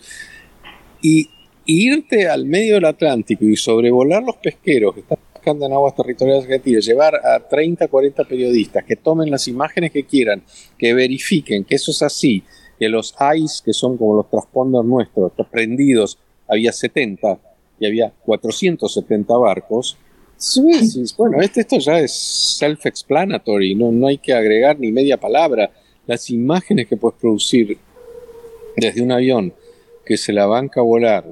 y, 1.02 1.30
irte 1.70 2.26
al 2.26 2.46
medio 2.46 2.76
del 2.76 2.86
Atlántico 2.86 3.44
y 3.44 3.54
sobrevolar 3.54 4.22
los 4.22 4.36
pesqueros 4.36 4.94
que 4.94 5.00
están 5.00 5.18
pescando 5.34 5.66
en 5.66 5.72
aguas 5.74 5.94
territoriales 5.94 6.44
argentinas, 6.44 6.86
llevar 6.86 7.16
a 7.16 7.46
30, 7.46 7.88
40 7.88 8.24
periodistas 8.24 8.84
que 8.84 8.96
tomen 8.96 9.30
las 9.30 9.46
imágenes 9.48 9.90
que 9.90 10.04
quieran, 10.04 10.42
que 10.78 10.94
verifiquen 10.94 11.64
que 11.64 11.74
eso 11.74 11.90
es 11.90 12.00
así, 12.00 12.42
que 12.78 12.88
los 12.88 13.14
ICE, 13.34 13.62
que 13.66 13.74
son 13.74 13.98
como 13.98 14.16
los 14.16 14.30
transponders 14.30 14.86
nuestros, 14.86 15.32
prendidos, 15.50 16.18
había 16.48 16.72
70 16.72 17.38
y 17.80 17.86
había 17.86 18.12
470 18.24 19.36
barcos, 19.36 19.98
Sí, 20.38 21.04
bueno, 21.16 21.40
este, 21.40 21.62
esto 21.62 21.78
ya 21.78 21.98
es 21.98 22.58
self-explanatory, 22.60 23.74
no, 23.74 23.90
no 23.90 24.06
hay 24.06 24.18
que 24.18 24.32
agregar 24.32 24.78
ni 24.78 24.92
media 24.92 25.18
palabra. 25.18 25.70
Las 26.06 26.30
imágenes 26.30 26.86
que 26.86 26.96
puedes 26.96 27.18
producir 27.18 27.76
desde 28.76 29.02
un 29.02 29.10
avión 29.10 29.52
que 30.06 30.16
se 30.16 30.32
la 30.32 30.46
banca 30.46 30.80
a 30.80 30.84
volar 30.84 31.26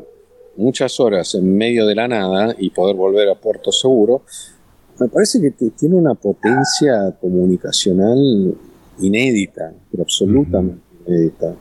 muchas 0.57 0.99
horas 0.99 1.35
en 1.37 1.57
medio 1.57 1.87
de 1.87 1.95
la 1.95 2.09
nada 2.09 2.55
y 2.59 2.71
poder 2.71 2.97
volver 2.97 3.29
a 3.29 3.37
puerto 3.37 3.71
seguro, 3.71 4.23
me 4.99 5.09
parece 5.09 5.41
que 5.41 5.71
tiene 5.71 5.95
una 5.95 6.15
potencia 6.15 7.15
comunicacional 7.21 8.55
inédita, 8.99 9.73
pero 9.91 10.03
absolutamente 10.03 10.83
inédita 11.07 11.55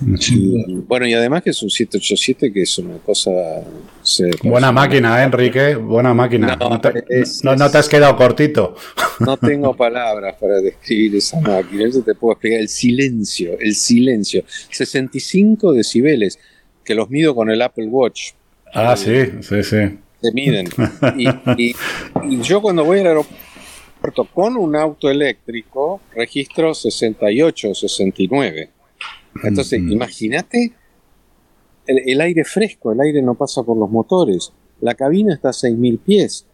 bueno, 0.00 1.06
y 1.06 1.14
además 1.14 1.42
que 1.42 1.50
es 1.50 1.62
un 1.62 1.70
787 1.70 2.52
que 2.52 2.62
es 2.62 2.78
una 2.78 2.96
cosa... 2.98 3.30
Buena 4.42 4.72
máquina, 4.72 5.20
¿eh, 5.20 5.24
Enrique, 5.24 5.74
buena 5.74 6.14
máquina. 6.14 6.56
No, 6.56 6.80
te, 6.80 7.78
has 7.78 7.88
quedado 7.88 8.16
cortito. 8.16 8.74
No 9.20 9.36
tengo 9.38 9.76
palabras 9.76 10.36
para 10.40 10.60
describir 10.60 11.16
esa 11.16 11.40
máquina, 11.40 11.86
eso 11.86 12.02
te 12.02 12.14
puedo 12.14 12.32
explicar. 12.32 12.60
El 12.60 12.68
silencio, 12.68 13.58
el 13.60 13.74
silencio. 13.74 14.44
65 14.70 15.72
decibeles, 15.72 16.38
que 16.84 16.94
los 16.94 17.10
mido 17.10 17.34
con 17.34 17.50
el 17.50 17.60
Apple 17.60 17.86
Watch. 17.86 18.32
Ah, 18.72 18.96
sí, 18.96 19.26
sí, 19.42 19.62
sí. 19.62 19.98
Se 20.22 20.32
miden. 20.32 20.68
y, 21.16 21.72
yo 22.42 22.62
cuando 22.62 22.84
voy 22.84 23.00
al 23.00 23.06
aeropuerto 23.08 24.24
con 24.32 24.56
un 24.56 24.76
auto 24.76 25.10
eléctrico, 25.10 26.00
registro 26.14 26.74
68, 26.74 27.74
69. 27.74 28.70
Entonces, 29.42 29.80
imagínate 29.80 30.72
el, 31.86 32.20
aire 32.20 32.44
fresco, 32.44 32.92
el 32.92 33.00
aire 33.00 33.22
no 33.22 33.34
pasa 33.34 33.62
por 33.62 33.76
los 33.76 33.90
motores, 33.90 34.52
la 34.80 34.94
cabina 34.94 35.34
está 35.34 35.48
a 35.50 35.52
6.000 35.52 36.00
pies. 36.00 36.46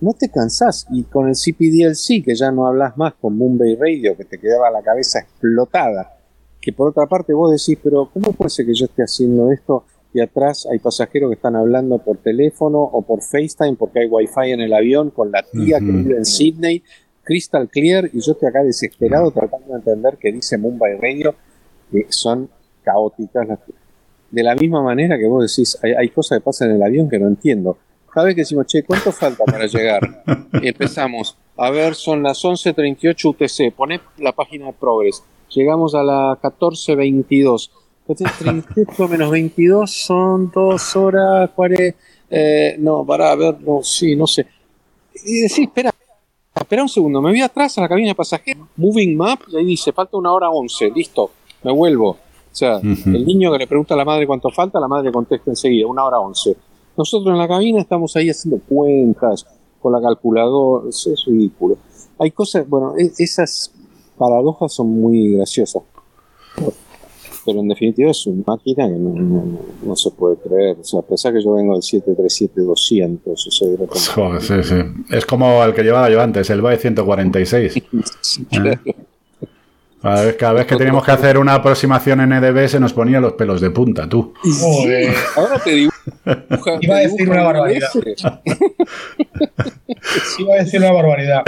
no 0.00 0.12
te 0.12 0.28
cansás. 0.28 0.86
Y 0.90 1.04
con 1.04 1.28
el 1.28 1.34
CPDLC, 1.34 2.24
que 2.24 2.34
ya 2.34 2.50
no 2.50 2.66
hablas 2.66 2.96
más 2.96 3.14
con 3.14 3.38
Bombay 3.38 3.76
Radio, 3.76 4.16
que 4.16 4.24
te 4.24 4.38
quedaba 4.38 4.70
la 4.70 4.82
cabeza 4.82 5.20
explotada, 5.20 6.18
que 6.60 6.72
por 6.72 6.88
otra 6.88 7.06
parte 7.06 7.32
vos 7.32 7.50
decís, 7.50 7.78
pero 7.82 8.10
¿cómo 8.12 8.32
puede 8.32 8.50
ser 8.50 8.66
que 8.66 8.74
yo 8.74 8.84
esté 8.84 9.02
haciendo 9.02 9.50
esto 9.50 9.84
y 10.12 10.20
atrás 10.20 10.66
hay 10.70 10.78
pasajeros 10.80 11.30
que 11.30 11.36
están 11.36 11.56
hablando 11.56 11.98
por 11.98 12.18
teléfono 12.18 12.82
o 12.82 13.02
por 13.02 13.22
FaceTime 13.22 13.76
porque 13.76 14.00
hay 14.00 14.06
wifi 14.06 14.50
en 14.50 14.60
el 14.60 14.72
avión 14.74 15.10
con 15.10 15.30
la 15.30 15.44
tía 15.44 15.78
que 15.78 15.86
vive 15.86 16.16
en 16.16 16.24
Sydney, 16.24 16.82
crystal 17.22 17.68
clear, 17.70 18.10
y 18.12 18.20
yo 18.20 18.32
estoy 18.32 18.48
acá 18.48 18.64
desesperado 18.64 19.30
tratando 19.30 19.68
de 19.68 19.76
entender 19.76 20.18
qué 20.20 20.32
dice 20.32 20.58
Mumbai 20.58 20.98
Radio 20.98 21.34
que 21.90 22.06
son 22.10 22.48
caóticas. 22.82 23.48
De 24.30 24.42
la 24.42 24.54
misma 24.54 24.82
manera 24.82 25.18
que 25.18 25.26
vos 25.26 25.48
decís, 25.48 25.78
hay, 25.82 26.08
cosas 26.10 26.38
que 26.38 26.44
pasan 26.44 26.70
en 26.70 26.76
el 26.76 26.82
avión 26.82 27.08
que 27.08 27.18
no 27.18 27.26
entiendo. 27.26 27.78
Cada 28.12 28.26
vez 28.26 28.34
que 28.34 28.42
decimos, 28.42 28.66
che, 28.66 28.82
¿cuánto 28.84 29.12
falta 29.12 29.44
para 29.44 29.66
llegar? 29.66 30.00
empezamos, 30.62 31.36
a 31.56 31.70
ver, 31.70 31.94
son 31.94 32.22
las 32.22 32.42
11.38 32.42 33.24
UTC, 33.24 33.74
poné 33.74 34.00
la 34.18 34.32
página 34.32 34.66
de 34.66 34.72
Progress. 34.72 35.22
Llegamos 35.50 35.94
a 35.94 36.02
la 36.02 36.38
14.22. 36.40 37.70
38 38.06 39.08
menos 39.08 39.30
22 39.30 39.88
son 39.88 40.50
2 40.52 40.96
horas 40.96 41.50
40. 41.54 41.96
Eh, 42.30 42.76
no, 42.78 43.04
para, 43.04 43.30
a 43.30 43.36
ver, 43.36 43.60
no, 43.60 43.82
sí, 43.82 44.16
no 44.16 44.26
sé. 44.26 44.46
Y 45.24 45.40
decís, 45.42 45.60
espera, 45.60 45.92
espera 46.54 46.82
un 46.82 46.88
segundo, 46.88 47.20
me 47.20 47.30
voy 47.30 47.40
atrás 47.40 47.76
a 47.78 47.82
la 47.82 47.88
cabina 47.88 48.08
de 48.08 48.14
pasajeros, 48.14 48.66
moving 48.76 49.16
map, 49.16 49.40
y 49.48 49.56
ahí 49.56 49.64
dice, 49.64 49.92
falta 49.92 50.16
una 50.16 50.32
hora 50.32 50.50
11, 50.50 50.90
listo 50.90 51.30
me 51.62 51.72
vuelvo. 51.72 52.10
O 52.10 52.54
sea, 52.54 52.78
el 52.78 53.24
niño 53.24 53.52
que 53.52 53.58
le 53.58 53.66
pregunta 53.66 53.94
a 53.94 53.96
la 53.96 54.04
madre 54.04 54.26
cuánto 54.26 54.50
falta, 54.50 54.80
la 54.80 54.88
madre 54.88 55.12
contesta 55.12 55.50
enseguida, 55.50 55.86
una 55.86 56.04
hora 56.04 56.18
once. 56.18 56.56
Nosotros 56.96 57.32
en 57.32 57.38
la 57.38 57.46
cabina 57.46 57.80
estamos 57.80 58.16
ahí 58.16 58.28
haciendo 58.28 58.60
cuentas 58.68 59.46
con 59.80 59.92
la 59.92 60.00
calculadora, 60.00 60.88
es 60.88 61.24
ridículo. 61.26 61.78
Hay 62.18 62.32
cosas, 62.32 62.68
bueno, 62.68 62.94
e, 62.98 63.10
esas 63.18 63.72
paradojas 64.18 64.72
son 64.72 64.88
muy 65.00 65.36
graciosas. 65.36 65.82
Pero 67.46 67.60
en 67.60 67.68
definitiva 67.68 68.10
es 68.10 68.26
una 68.26 68.42
máquina 68.46 68.86
que 68.86 68.96
no, 68.96 69.96
se 69.96 70.10
puede 70.10 70.36
creer. 70.36 70.76
O 70.80 70.84
sea, 70.84 71.00
a 71.00 71.02
pesar 71.02 71.32
que 71.32 71.42
yo 71.42 71.52
vengo 71.54 71.72
del 71.72 71.82
737-200, 71.82 73.20
o 73.24 74.40
sí, 74.40 74.62
sí. 74.62 74.74
Es 75.10 75.24
como 75.24 75.64
el 75.64 75.72
que 75.72 75.82
llevaba 75.82 76.10
yo 76.10 76.20
antes, 76.20 76.50
el 76.50 76.60
BAE 76.60 76.76
146. 76.76 77.82
Cada 80.02 80.24
vez, 80.24 80.36
cada 80.36 80.52
vez 80.54 80.66
que 80.66 80.76
teníamos 80.76 81.04
que 81.04 81.10
hacer 81.10 81.36
una 81.36 81.54
aproximación 81.54 82.20
en 82.22 82.32
EDB 82.32 82.68
se 82.68 82.80
nos 82.80 82.94
ponía 82.94 83.20
los 83.20 83.34
pelos 83.34 83.60
de 83.60 83.70
punta, 83.70 84.08
tú. 84.08 84.32
Joder. 84.42 85.14
Ahora 85.36 85.58
te 85.58 85.70
digo. 85.72 85.90
Iba 86.80 86.96
a 86.96 87.00
decir 87.00 87.28
una 87.28 87.42
barbaridad. 87.42 87.88
Iba 90.38 90.54
a 90.54 90.58
decir 90.58 90.80
una 90.80 90.92
barbaridad. 90.92 91.42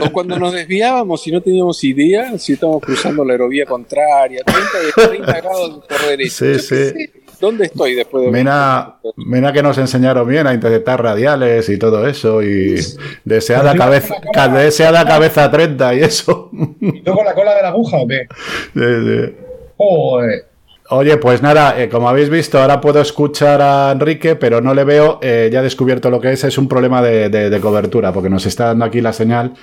O 0.00 0.10
cuando 0.10 0.38
nos 0.38 0.54
desviábamos 0.54 1.26
y 1.26 1.32
no 1.32 1.42
teníamos 1.42 1.84
idea 1.84 2.38
si 2.38 2.54
estábamos 2.54 2.82
cruzando 2.82 3.22
la 3.24 3.32
aerovía 3.32 3.66
contraria, 3.66 4.42
30, 4.42 5.08
30 5.10 5.40
grados 5.40 5.84
por 5.86 6.08
derecha. 6.08 6.34
Sí, 6.34 6.58
sí. 6.58 7.23
¿Dónde 7.44 7.66
estoy 7.66 7.94
después 7.94 8.24
de 8.24 8.30
Mira, 8.30 8.96
mira 9.16 9.52
que 9.52 9.62
nos 9.62 9.76
enseñaron 9.78 10.26
bien 10.26 10.46
a 10.46 10.54
interpretar 10.54 11.02
radiales 11.02 11.68
y 11.68 11.78
todo 11.78 12.06
eso 12.06 12.42
y 12.42 12.76
deseada 13.24 13.74
cabeza, 13.74 14.14
deseada 14.54 15.04
cabeza 15.06 15.50
30 15.50 15.94
y 15.94 16.00
eso. 16.00 16.50
¿Y 16.80 17.02
tú 17.02 17.12
con 17.12 17.24
la 17.24 17.34
cola 17.34 17.54
de 17.54 17.62
la 17.62 17.68
aguja 17.68 17.98
o 17.98 18.06
qué? 18.08 18.26
Sí, 18.74 18.80
sí. 18.80 19.34
Joder. 19.76 20.46
Oye, 20.90 21.16
pues 21.16 21.40
nada, 21.42 21.80
eh, 21.80 21.88
como 21.88 22.08
habéis 22.08 22.28
visto, 22.28 22.58
ahora 22.60 22.80
puedo 22.80 23.00
escuchar 23.00 23.60
a 23.62 23.90
Enrique, 23.92 24.36
pero 24.36 24.60
no 24.60 24.74
le 24.74 24.84
veo, 24.84 25.18
eh, 25.22 25.48
ya 25.52 25.60
he 25.60 25.62
descubierto 25.62 26.10
lo 26.10 26.20
que 26.20 26.32
es, 26.32 26.44
es 26.44 26.58
un 26.58 26.68
problema 26.68 27.00
de, 27.00 27.30
de- 27.30 27.48
de 27.48 27.60
cobertura, 27.60 28.12
porque 28.12 28.28
nos 28.28 28.44
está 28.46 28.66
dando 28.66 28.84
aquí 28.84 29.00
la 29.00 29.12
señal 29.14 29.54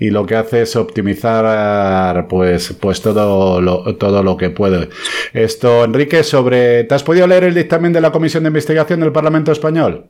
y 0.00 0.10
lo 0.10 0.24
que 0.26 0.34
hace 0.34 0.62
es 0.62 0.74
optimizar 0.76 2.26
pues, 2.26 2.74
pues 2.80 3.02
todo, 3.02 3.60
lo, 3.60 3.96
todo 3.96 4.22
lo 4.22 4.36
que 4.36 4.48
puede. 4.50 4.88
Esto, 5.34 5.84
Enrique, 5.84 6.24
sobre... 6.24 6.84
¿Te 6.84 6.94
has 6.94 7.02
podido 7.04 7.26
leer 7.26 7.44
el 7.44 7.54
dictamen 7.54 7.92
de 7.92 8.00
la 8.00 8.10
Comisión 8.10 8.42
de 8.42 8.48
Investigación 8.48 9.00
del 9.00 9.12
Parlamento 9.12 9.52
Español? 9.52 10.06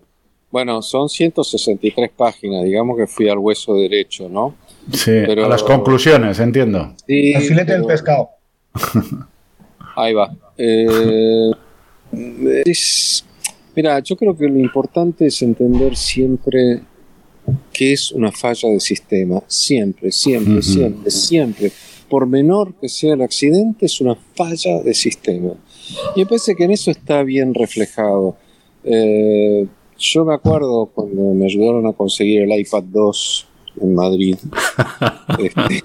Bueno, 0.51 0.81
son 0.83 1.09
163 1.09 2.11
páginas, 2.17 2.65
digamos 2.65 2.97
que 2.97 3.07
fui 3.07 3.29
al 3.29 3.39
hueso 3.39 3.75
derecho, 3.75 4.29
¿no? 4.29 4.55
Sí, 4.93 5.11
Pero- 5.27 5.45
a 5.45 5.49
las 5.49 5.63
conclusiones, 5.63 6.39
entiendo. 6.41 6.95
Sí, 7.07 7.33
El 7.35 7.43
filete 7.43 7.73
del 7.73 7.85
pescado. 7.85 8.31
Ahí 9.97 10.15
va. 10.15 10.31
Eh, 10.57 11.51
es- 12.65 13.25
mira, 13.75 13.99
yo 14.01 14.17
creo 14.17 14.37
que 14.37 14.47
lo 14.49 14.59
importante 14.59 15.27
es 15.27 15.43
entender 15.43 15.97
siempre 15.97 16.81
que 17.73 17.93
es 17.93 18.13
una 18.13 18.33
falla 18.33 18.69
de 18.69 18.81
sistema. 18.81 19.43
Siempre, 19.47 20.13
siempre, 20.13 20.63
siempre, 20.63 21.11
siempre. 21.11 21.73
Por 22.09 22.27
menor 22.27 22.75
que 22.81 22.89
sea 22.89 23.15
el 23.15 23.23
accidente, 23.23 23.87
es 23.87 24.01
una 24.01 24.17
falla 24.35 24.83
de 24.83 24.95
sistema. 24.95 25.55
Y 26.17 26.21
me 26.21 26.27
parece 26.27 26.55
que 26.55 26.65
en 26.65 26.73
eso 26.73 26.91
está 26.91 27.23
bien 27.23 27.55
reflejado. 27.55 28.37
Eh, 28.85 29.67
yo 29.99 30.25
me 30.25 30.35
acuerdo 30.35 30.87
cuando 30.87 31.35
me 31.35 31.45
ayudaron 31.45 31.87
a 31.87 31.93
conseguir 31.93 32.43
el 32.43 32.59
iPad 32.59 32.85
2 32.85 33.47
en 33.81 33.95
Madrid. 33.95 34.37
Este, 35.39 35.83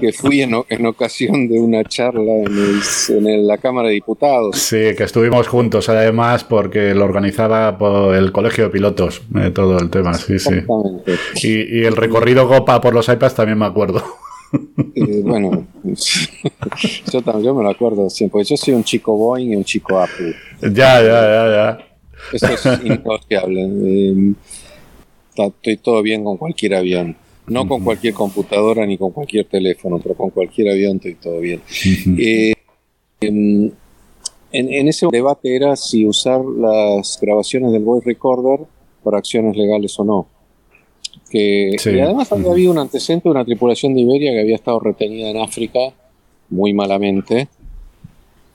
que 0.00 0.12
fui 0.12 0.42
en, 0.42 0.54
en 0.68 0.86
ocasión 0.86 1.48
de 1.48 1.58
una 1.58 1.84
charla 1.84 2.32
en, 2.44 2.46
el- 2.46 3.16
en 3.18 3.26
el- 3.26 3.46
la 3.46 3.58
Cámara 3.58 3.88
de 3.88 3.94
Diputados. 3.94 4.56
Sí, 4.56 4.94
que 4.96 5.02
estuvimos 5.04 5.48
juntos 5.48 5.88
además 5.88 6.44
porque 6.44 6.94
lo 6.94 7.04
organizaba 7.04 7.76
por 7.76 8.14
el 8.14 8.30
Colegio 8.32 8.64
de 8.64 8.70
Pilotos, 8.70 9.22
eh, 9.36 9.50
todo 9.50 9.78
el 9.78 9.90
tema, 9.90 10.14
sí, 10.14 10.38
sí. 10.38 10.54
Y, 11.42 11.80
y 11.80 11.84
el 11.84 11.96
recorrido 11.96 12.46
Gopa 12.46 12.80
por 12.80 12.94
los 12.94 13.08
iPads 13.08 13.34
también 13.34 13.58
me 13.58 13.66
acuerdo. 13.66 14.02
Eh, 14.94 15.20
bueno, 15.24 15.66
yo 17.12 17.22
también 17.22 17.44
yo 17.44 17.54
me 17.54 17.62
lo 17.64 17.70
acuerdo 17.70 18.08
siempre, 18.08 18.44
yo 18.44 18.56
soy 18.56 18.74
un 18.74 18.84
chico 18.84 19.16
Boeing 19.16 19.50
y 19.52 19.56
un 19.56 19.64
chico 19.64 19.98
Apple. 19.98 20.34
Ya, 20.62 21.02
ya, 21.02 21.02
ya, 21.02 21.50
ya. 21.50 21.78
Eso 22.32 22.46
es 22.70 22.80
innegociable. 22.84 23.62
Eh, 23.62 24.32
estoy 25.36 25.76
todo 25.76 26.02
bien 26.02 26.24
con 26.24 26.36
cualquier 26.36 26.74
avión. 26.74 27.16
No 27.46 27.66
con 27.66 27.82
cualquier 27.82 28.14
computadora 28.14 28.86
ni 28.86 28.96
con 28.96 29.10
cualquier 29.10 29.46
teléfono, 29.46 29.98
pero 29.98 30.14
con 30.14 30.30
cualquier 30.30 30.70
avión 30.70 30.96
estoy 30.96 31.14
todo 31.16 31.40
bien. 31.40 31.60
Eh, 32.18 32.54
en, 33.20 33.72
en 34.52 34.88
ese 34.88 35.06
debate 35.10 35.56
era 35.56 35.76
si 35.76 36.06
usar 36.06 36.44
las 36.44 37.18
grabaciones 37.20 37.72
del 37.72 37.82
voice 37.82 38.06
recorder 38.06 38.60
para 39.02 39.18
acciones 39.18 39.56
legales 39.56 39.98
o 39.98 40.04
no. 40.04 40.26
Que, 41.30 41.76
Sí. 41.78 41.90
Y 41.90 42.00
además 42.00 42.30
había 42.30 42.50
habido 42.50 42.70
un 42.70 42.78
antecedente 42.78 43.28
de 43.28 43.30
una 43.30 43.44
tripulación 43.44 43.94
de 43.94 44.02
Iberia 44.02 44.32
que 44.32 44.40
había 44.40 44.56
estado 44.56 44.80
retenida 44.80 45.30
en 45.30 45.38
África 45.38 45.80
muy 46.50 46.72
malamente. 46.72 47.48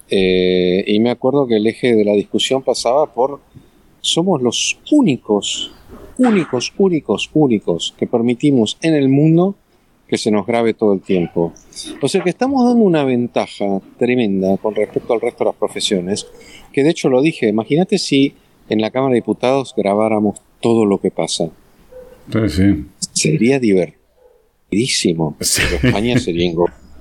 Eh, 0.10 0.84
y 0.88 1.00
me 1.00 1.10
acuerdo 1.10 1.48
que 1.48 1.58
el 1.58 1.68
eje 1.68 1.94
de 1.96 2.06
la 2.06 2.14
discusión 2.14 2.64
pasaba 2.64 3.12
por 3.14 3.42
somos 4.00 4.42
los 4.42 4.80
únicos, 4.92 5.72
únicos, 6.18 6.74
únicos, 6.78 7.30
únicos 7.34 7.94
que 7.98 8.08
permitimos 8.08 8.78
en 8.82 8.94
el 8.94 9.10
mundo 9.10 9.56
que 10.08 10.18
se 10.18 10.32
nos 10.32 10.46
grabe 10.46 10.74
todo 10.74 10.94
el 10.94 11.02
tiempo. 11.02 11.54
O 12.02 12.08
sea 12.08 12.24
que 12.24 12.30
estamos 12.30 12.66
dando 12.66 12.84
una 12.84 13.04
ventaja 13.04 13.82
tremenda 13.98 14.58
con 14.58 14.74
respecto 14.74 15.14
al 15.14 15.22
resto 15.22 15.44
de 15.44 15.50
las 15.50 15.56
profesiones, 15.56 16.28
que 16.72 16.84
de 16.84 16.92
hecho 16.92 17.10
lo 17.10 17.22
dije, 17.22 17.48
imagínate 17.50 17.98
si 17.98 18.34
en 18.70 18.82
la 18.82 18.92
Cámara 18.92 19.14
de 19.14 19.20
Diputados 19.20 19.74
grabáramos 19.76 20.40
todo 20.62 20.86
lo 20.86 21.00
que 21.00 21.12
pasa. 21.12 21.50
Sí, 22.32 22.50
sí. 22.50 22.86
Sería 23.14 23.60
divertidísimo. 23.60 25.36
Sí. 25.40 25.62
Pero 25.70 25.88
España 25.88 26.18
sería 26.20 26.46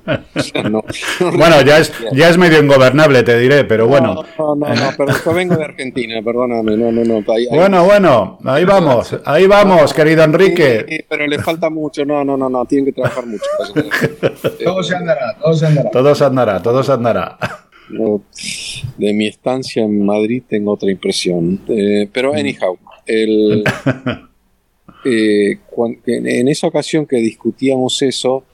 no- 0.06 0.70
no 0.70 0.82
Bueno, 1.36 1.60
ya 1.62 1.78
es, 1.78 1.92
ya 2.12 2.28
es 2.30 2.38
medio 2.38 2.62
ingobernable, 2.62 3.22
te 3.22 3.38
diré, 3.38 3.64
pero 3.64 3.86
bueno. 3.86 4.24
No, 4.38 4.54
no, 4.54 4.74
no, 4.74 4.96
perdón, 4.96 5.16
yo 5.24 5.34
vengo 5.34 5.56
de 5.56 5.64
Argentina, 5.64 6.20
perdóname, 6.22 6.76
no, 6.76 6.92
no, 6.92 7.04
no. 7.04 7.32
ahí- 7.32 7.46
ahí- 7.50 7.56
Bueno, 7.58 7.84
bueno, 7.84 8.38
ahí 8.44 8.64
vamos, 8.64 9.16
ahí 9.24 9.46
vamos, 9.46 9.92
querido 9.92 10.24
Enrique. 10.24 10.84
Sí, 10.88 10.98
pero 11.08 11.26
le 11.26 11.38
falta 11.38 11.70
mucho, 11.70 12.04
no, 12.04 12.24
no, 12.24 12.36
no, 12.36 12.48
no, 12.48 12.64
tienen 12.66 12.86
que 12.86 12.92
trabajar 12.92 13.26
mucho. 13.26 13.44
Todo 14.64 14.82
se 14.82 14.94
andará, 14.96 15.36
todo 15.40 15.54
se 15.54 15.66
andará. 15.66 15.90
Todo 15.90 16.14
se 16.14 16.24
andará, 16.24 16.62
todo 16.62 16.82
se 16.82 16.92
andará. 16.92 17.38
No, 17.88 18.20
de 18.96 19.12
mi 19.12 19.28
estancia 19.28 19.82
en 19.84 20.04
Madrid 20.04 20.42
tengo 20.48 20.72
otra 20.72 20.90
impresión. 20.90 21.60
Eh, 21.68 22.08
pero 22.12 22.34
anyhow, 22.34 22.76
el, 23.06 23.62
eh, 25.04 25.58
en 26.16 26.48
esa 26.48 26.66
ocasión 26.66 27.06
que 27.06 27.16
discutíamos 27.16 28.00
eso, 28.02 28.44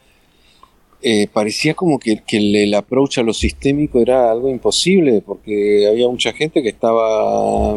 eh, 1.02 1.26
parecía 1.32 1.74
como 1.74 1.98
que, 1.98 2.22
que 2.26 2.36
el, 2.36 2.74
approach 2.74 3.18
a 3.18 3.22
lo 3.22 3.32
sistémico 3.32 4.00
era 4.00 4.30
algo 4.30 4.48
imposible, 4.48 5.20
porque 5.20 5.86
había 5.88 6.08
mucha 6.08 6.32
gente 6.32 6.62
que 6.62 6.68
estaba 6.68 7.76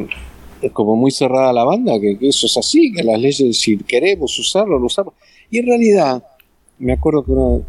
eh, 0.62 0.70
como 0.72 0.96
muy 0.96 1.12
cerrada 1.12 1.50
a 1.50 1.54
la 1.54 1.64
banda, 1.64 2.00
que, 2.00 2.18
eso 2.22 2.46
es 2.46 2.58
así, 2.58 2.92
que 2.94 3.04
las 3.04 3.20
leyes, 3.20 3.58
si 3.60 3.78
queremos 3.78 4.38
usarlo, 4.38 4.78
lo 4.78 4.86
usamos. 4.86 5.14
Y 5.50 5.58
en 5.60 5.66
realidad, 5.66 6.24
me 6.78 6.94
acuerdo 6.94 7.24
que 7.24 7.32
una- 7.32 7.66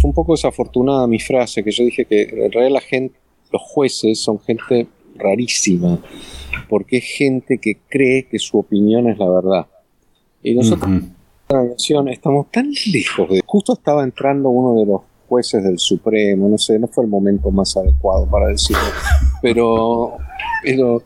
fue 0.00 0.08
un 0.08 0.14
poco 0.14 0.32
desafortunada 0.32 1.06
mi 1.06 1.20
frase, 1.20 1.62
que 1.62 1.70
yo 1.70 1.84
dije 1.84 2.04
que 2.04 2.22
en 2.22 2.50
realidad 2.52 2.70
la 2.72 2.80
gente, 2.80 3.14
los 3.52 3.62
jueces 3.62 4.18
son 4.18 4.40
gente 4.40 4.86
rarísima, 5.16 6.00
porque 6.68 6.96
es 6.96 7.04
gente 7.04 7.58
que 7.58 7.78
cree 7.88 8.26
que 8.26 8.38
su 8.38 8.58
opinión 8.58 9.08
es 9.08 9.18
la 9.18 9.28
verdad. 9.28 9.66
Y 10.42 10.54
nosotros 10.54 10.90
estamos 12.10 12.50
tan 12.50 12.70
lejos 12.92 13.28
de... 13.28 13.42
Justo 13.44 13.74
estaba 13.74 14.02
entrando 14.02 14.48
uno 14.48 14.80
de 14.80 14.86
los 14.86 15.00
jueces 15.28 15.62
del 15.62 15.78
Supremo, 15.78 16.48
no 16.48 16.58
sé, 16.58 16.78
no 16.78 16.86
fue 16.86 17.04
el 17.04 17.10
momento 17.10 17.50
más 17.50 17.76
adecuado 17.76 18.26
para 18.26 18.48
decirlo, 18.48 18.82
pero... 19.42 20.16
pero 20.62 21.02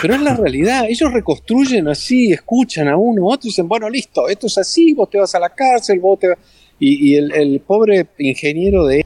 pero 0.00 0.14
es 0.14 0.20
la 0.20 0.36
realidad, 0.36 0.84
ellos 0.88 1.12
reconstruyen 1.12 1.88
así, 1.88 2.32
escuchan 2.32 2.86
a 2.86 2.96
uno, 2.96 3.24
a 3.24 3.34
otro 3.34 3.46
y 3.46 3.48
dicen, 3.48 3.66
bueno, 3.66 3.90
listo, 3.90 4.28
esto 4.28 4.46
es 4.46 4.56
así, 4.58 4.94
vos 4.94 5.10
te 5.10 5.18
vas 5.18 5.34
a 5.34 5.40
la 5.40 5.50
cárcel, 5.50 5.98
vos 5.98 6.20
te 6.20 6.28
vas... 6.28 6.38
Y, 6.78 7.14
el, 7.14 7.60
pobre 7.64 8.06
ingeniero 8.18 8.86
de 8.86 9.04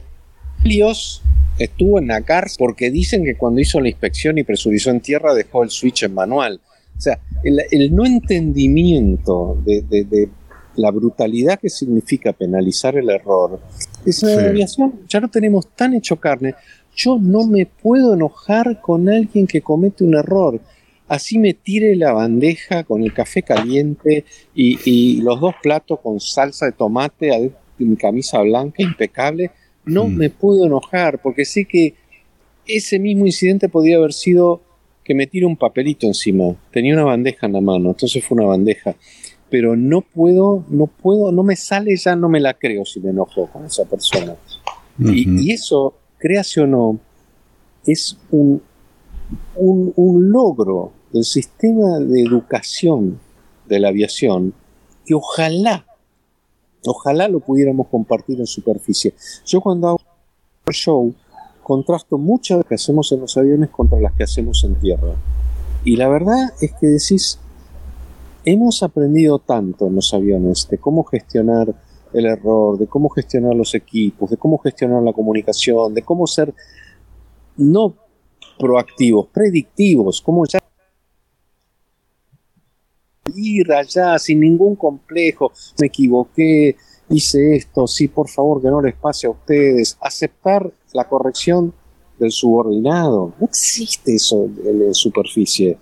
Helios 0.63 1.21
estuvo 1.59 1.99
en 1.99 2.07
la 2.07 2.21
cárcel 2.21 2.57
porque 2.59 2.89
dicen 2.89 3.23
que 3.23 3.35
cuando 3.35 3.59
hizo 3.61 3.79
la 3.79 3.89
inspección 3.89 4.37
y 4.37 4.43
presurizó 4.43 4.89
en 4.89 5.01
tierra 5.01 5.33
dejó 5.35 5.63
el 5.63 5.69
switch 5.69 6.03
en 6.03 6.13
manual. 6.13 6.59
O 6.95 7.01
sea, 7.01 7.19
el, 7.43 7.95
no 7.95 8.05
entendimiento 8.05 9.59
de 9.63 10.29
la 10.77 10.91
brutalidad 10.91 11.59
que 11.59 11.69
significa 11.69 12.33
penalizar 12.33 12.95
el 12.97 13.09
error. 13.09 13.59
Es 14.05 14.23
en 14.23 14.29
Sí. 14.29 14.35
aviación 14.45 14.93
ya 15.09 15.19
lo 15.19 15.27
tenemos 15.27 15.67
tan 15.75 15.93
hecho 15.93 16.15
carne. 16.15 16.55
Yo 16.95 17.17
no 17.19 17.45
me 17.45 17.65
puedo 17.65 18.13
enojar 18.13 18.79
con 18.81 19.09
alguien 19.09 19.45
que 19.47 19.61
comete 19.61 20.03
un 20.03 20.15
error. 20.15 20.59
Así 21.07 21.37
me 21.37 21.53
tire 21.53 21.95
la 21.95 22.11
bandeja 22.13 22.83
con 22.83 23.01
el 23.03 23.13
café 23.13 23.41
caliente 23.43 24.25
y, 24.55 24.77
y 24.89 25.21
los 25.21 25.39
dos 25.39 25.55
platos 25.61 25.99
con 26.01 26.19
salsa 26.19 26.65
de 26.65 26.71
tomate 26.73 27.31
adentro 27.31 27.59
de 27.77 27.85
mi 27.85 27.95
camisa 27.95 28.41
blanca 28.41 28.81
impecable. 28.83 29.51
No 29.85 30.05
Mm. 30.07 30.15
me 30.17 30.29
puedo 30.29 30.65
enojar 30.65 31.21
porque 31.21 31.45
sé 31.45 31.65
que 31.65 31.93
ese 32.67 32.99
mismo 32.99 33.25
incidente 33.25 33.69
podría 33.69 33.97
haber 33.97 34.11
sido 34.13 34.61
que 35.03 35.13
me 35.15 35.27
tire 35.27 35.45
un 35.45 35.55
papelito 35.55 36.05
encima. 36.05 36.53
Tenía 36.71 36.93
una 36.93 37.05
bandeja 37.05 37.45
en 37.47 37.53
la 37.53 37.61
mano, 37.61 37.91
entonces 37.91 38.21
fue 38.25 38.35
una 38.37 38.47
bandeja. 38.47 38.93
Pero 39.49 39.75
no 39.75 40.01
puedo, 40.01 40.65
no 40.69 40.87
puedo, 40.87 41.31
no 41.31 41.43
me 41.43 41.55
sale 41.55 41.95
ya, 41.95 42.15
no 42.15 42.29
me 42.29 42.39
la 42.39 42.53
creo 42.53 42.85
si 42.85 42.99
me 42.99 43.11
enojo 43.11 43.47
con 43.47 43.65
esa 43.65 43.85
persona. 43.85 44.35
Y, 44.99 45.29
Ujú. 45.29 45.41
y 45.41 45.51
eso, 45.51 45.93
créase 46.17 46.61
o 46.61 46.67
no, 46.67 46.99
es 47.85 48.17
un, 48.31 48.61
un, 49.55 49.93
un 49.95 50.31
logro 50.31 50.91
del 51.13 51.23
sistema 51.23 51.99
de 51.99 52.21
educación 52.21 53.19
de 53.67 53.79
la 53.79 53.89
aviación 53.89 54.53
que 55.05 55.13
ojalá 55.13 55.85
Ojalá 56.85 57.27
lo 57.27 57.39
pudiéramos 57.39 57.87
compartir 57.87 58.39
en 58.39 58.47
superficie. 58.47 59.13
Yo 59.45 59.61
cuando 59.61 59.89
hago 59.89 59.99
un 60.67 60.73
show, 60.73 61.13
contrasto 61.63 62.17
muchas 62.17 62.57
de 62.57 62.59
las 62.59 62.69
que 62.69 62.75
hacemos 62.75 63.11
en 63.11 63.19
los 63.21 63.35
aviones 63.37 63.69
contra 63.69 63.99
las 63.99 64.13
que 64.13 64.23
hacemos 64.23 64.63
en 64.63 64.75
tierra. 64.75 65.15
Y 65.83 65.95
la 65.97 66.07
verdad 66.07 66.53
es 66.61 66.71
que 66.79 66.87
decís, 66.87 67.39
hemos 68.51 68.81
aprendido 68.81 69.39
tanto 69.39 69.87
en 69.87 69.95
los 69.95 70.13
aviones 70.13 70.67
de 70.69 70.77
cómo 70.77 71.03
gestionar 71.03 71.75
el 72.13 72.25
error, 72.25 72.77
de 72.77 72.87
cómo 72.87 73.09
gestionar 73.09 73.53
los 73.53 73.75
equipos, 73.75 74.29
de 74.29 74.37
cómo 74.37 74.57
gestionar 74.57 75.03
la 75.03 75.11
comunicación, 75.11 75.93
de 75.93 76.01
cómo 76.01 76.25
ser 76.25 76.53
no 77.57 77.93
proactivos, 78.57 79.27
predictivos, 79.27 80.21
cómo 80.21 80.45
ya 80.45 80.59
ir 83.35 83.71
allá 83.73 84.17
sin 84.17 84.39
ningún 84.39 84.77
complejo, 84.77 85.51
me 85.81 85.87
equivoqué, 85.87 86.77
hice 87.09 87.57
esto, 87.57 87.85
sí, 87.85 88.07
por 88.07 88.29
favor, 88.29 88.61
que 88.61 88.69
no 88.69 88.81
les 88.81 88.95
pase 88.95 89.27
a 89.27 89.31
ustedes, 89.31 89.97
aceptar 89.99 90.71
la 90.93 91.07
corrección 91.09 91.73
del 92.17 92.31
subordinado. 92.31 93.33
No 93.39 93.45
existe 93.45 94.15
eso 94.15 94.45
en, 94.45 94.87
la 94.87 94.93
superficie. 94.93 95.77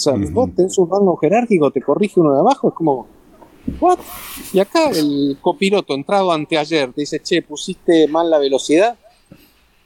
O 0.00 0.02
sea, 0.02 0.14
vos 0.32 0.48
tenés 0.56 0.78
un 0.78 0.88
rango 0.88 1.14
jerárquico, 1.18 1.70
te 1.70 1.82
corrige 1.82 2.20
uno 2.20 2.32
de 2.32 2.40
abajo, 2.40 2.68
es 2.68 2.74
como, 2.74 3.06
¿what? 3.78 3.98
Y 4.50 4.58
acá 4.58 4.88
el 4.88 5.36
copiloto 5.42 5.92
entrado 5.92 6.32
anteayer 6.32 6.90
te 6.94 7.02
dice, 7.02 7.20
che, 7.20 7.42
pusiste 7.42 8.08
mal 8.08 8.30
la 8.30 8.38
velocidad. 8.38 8.98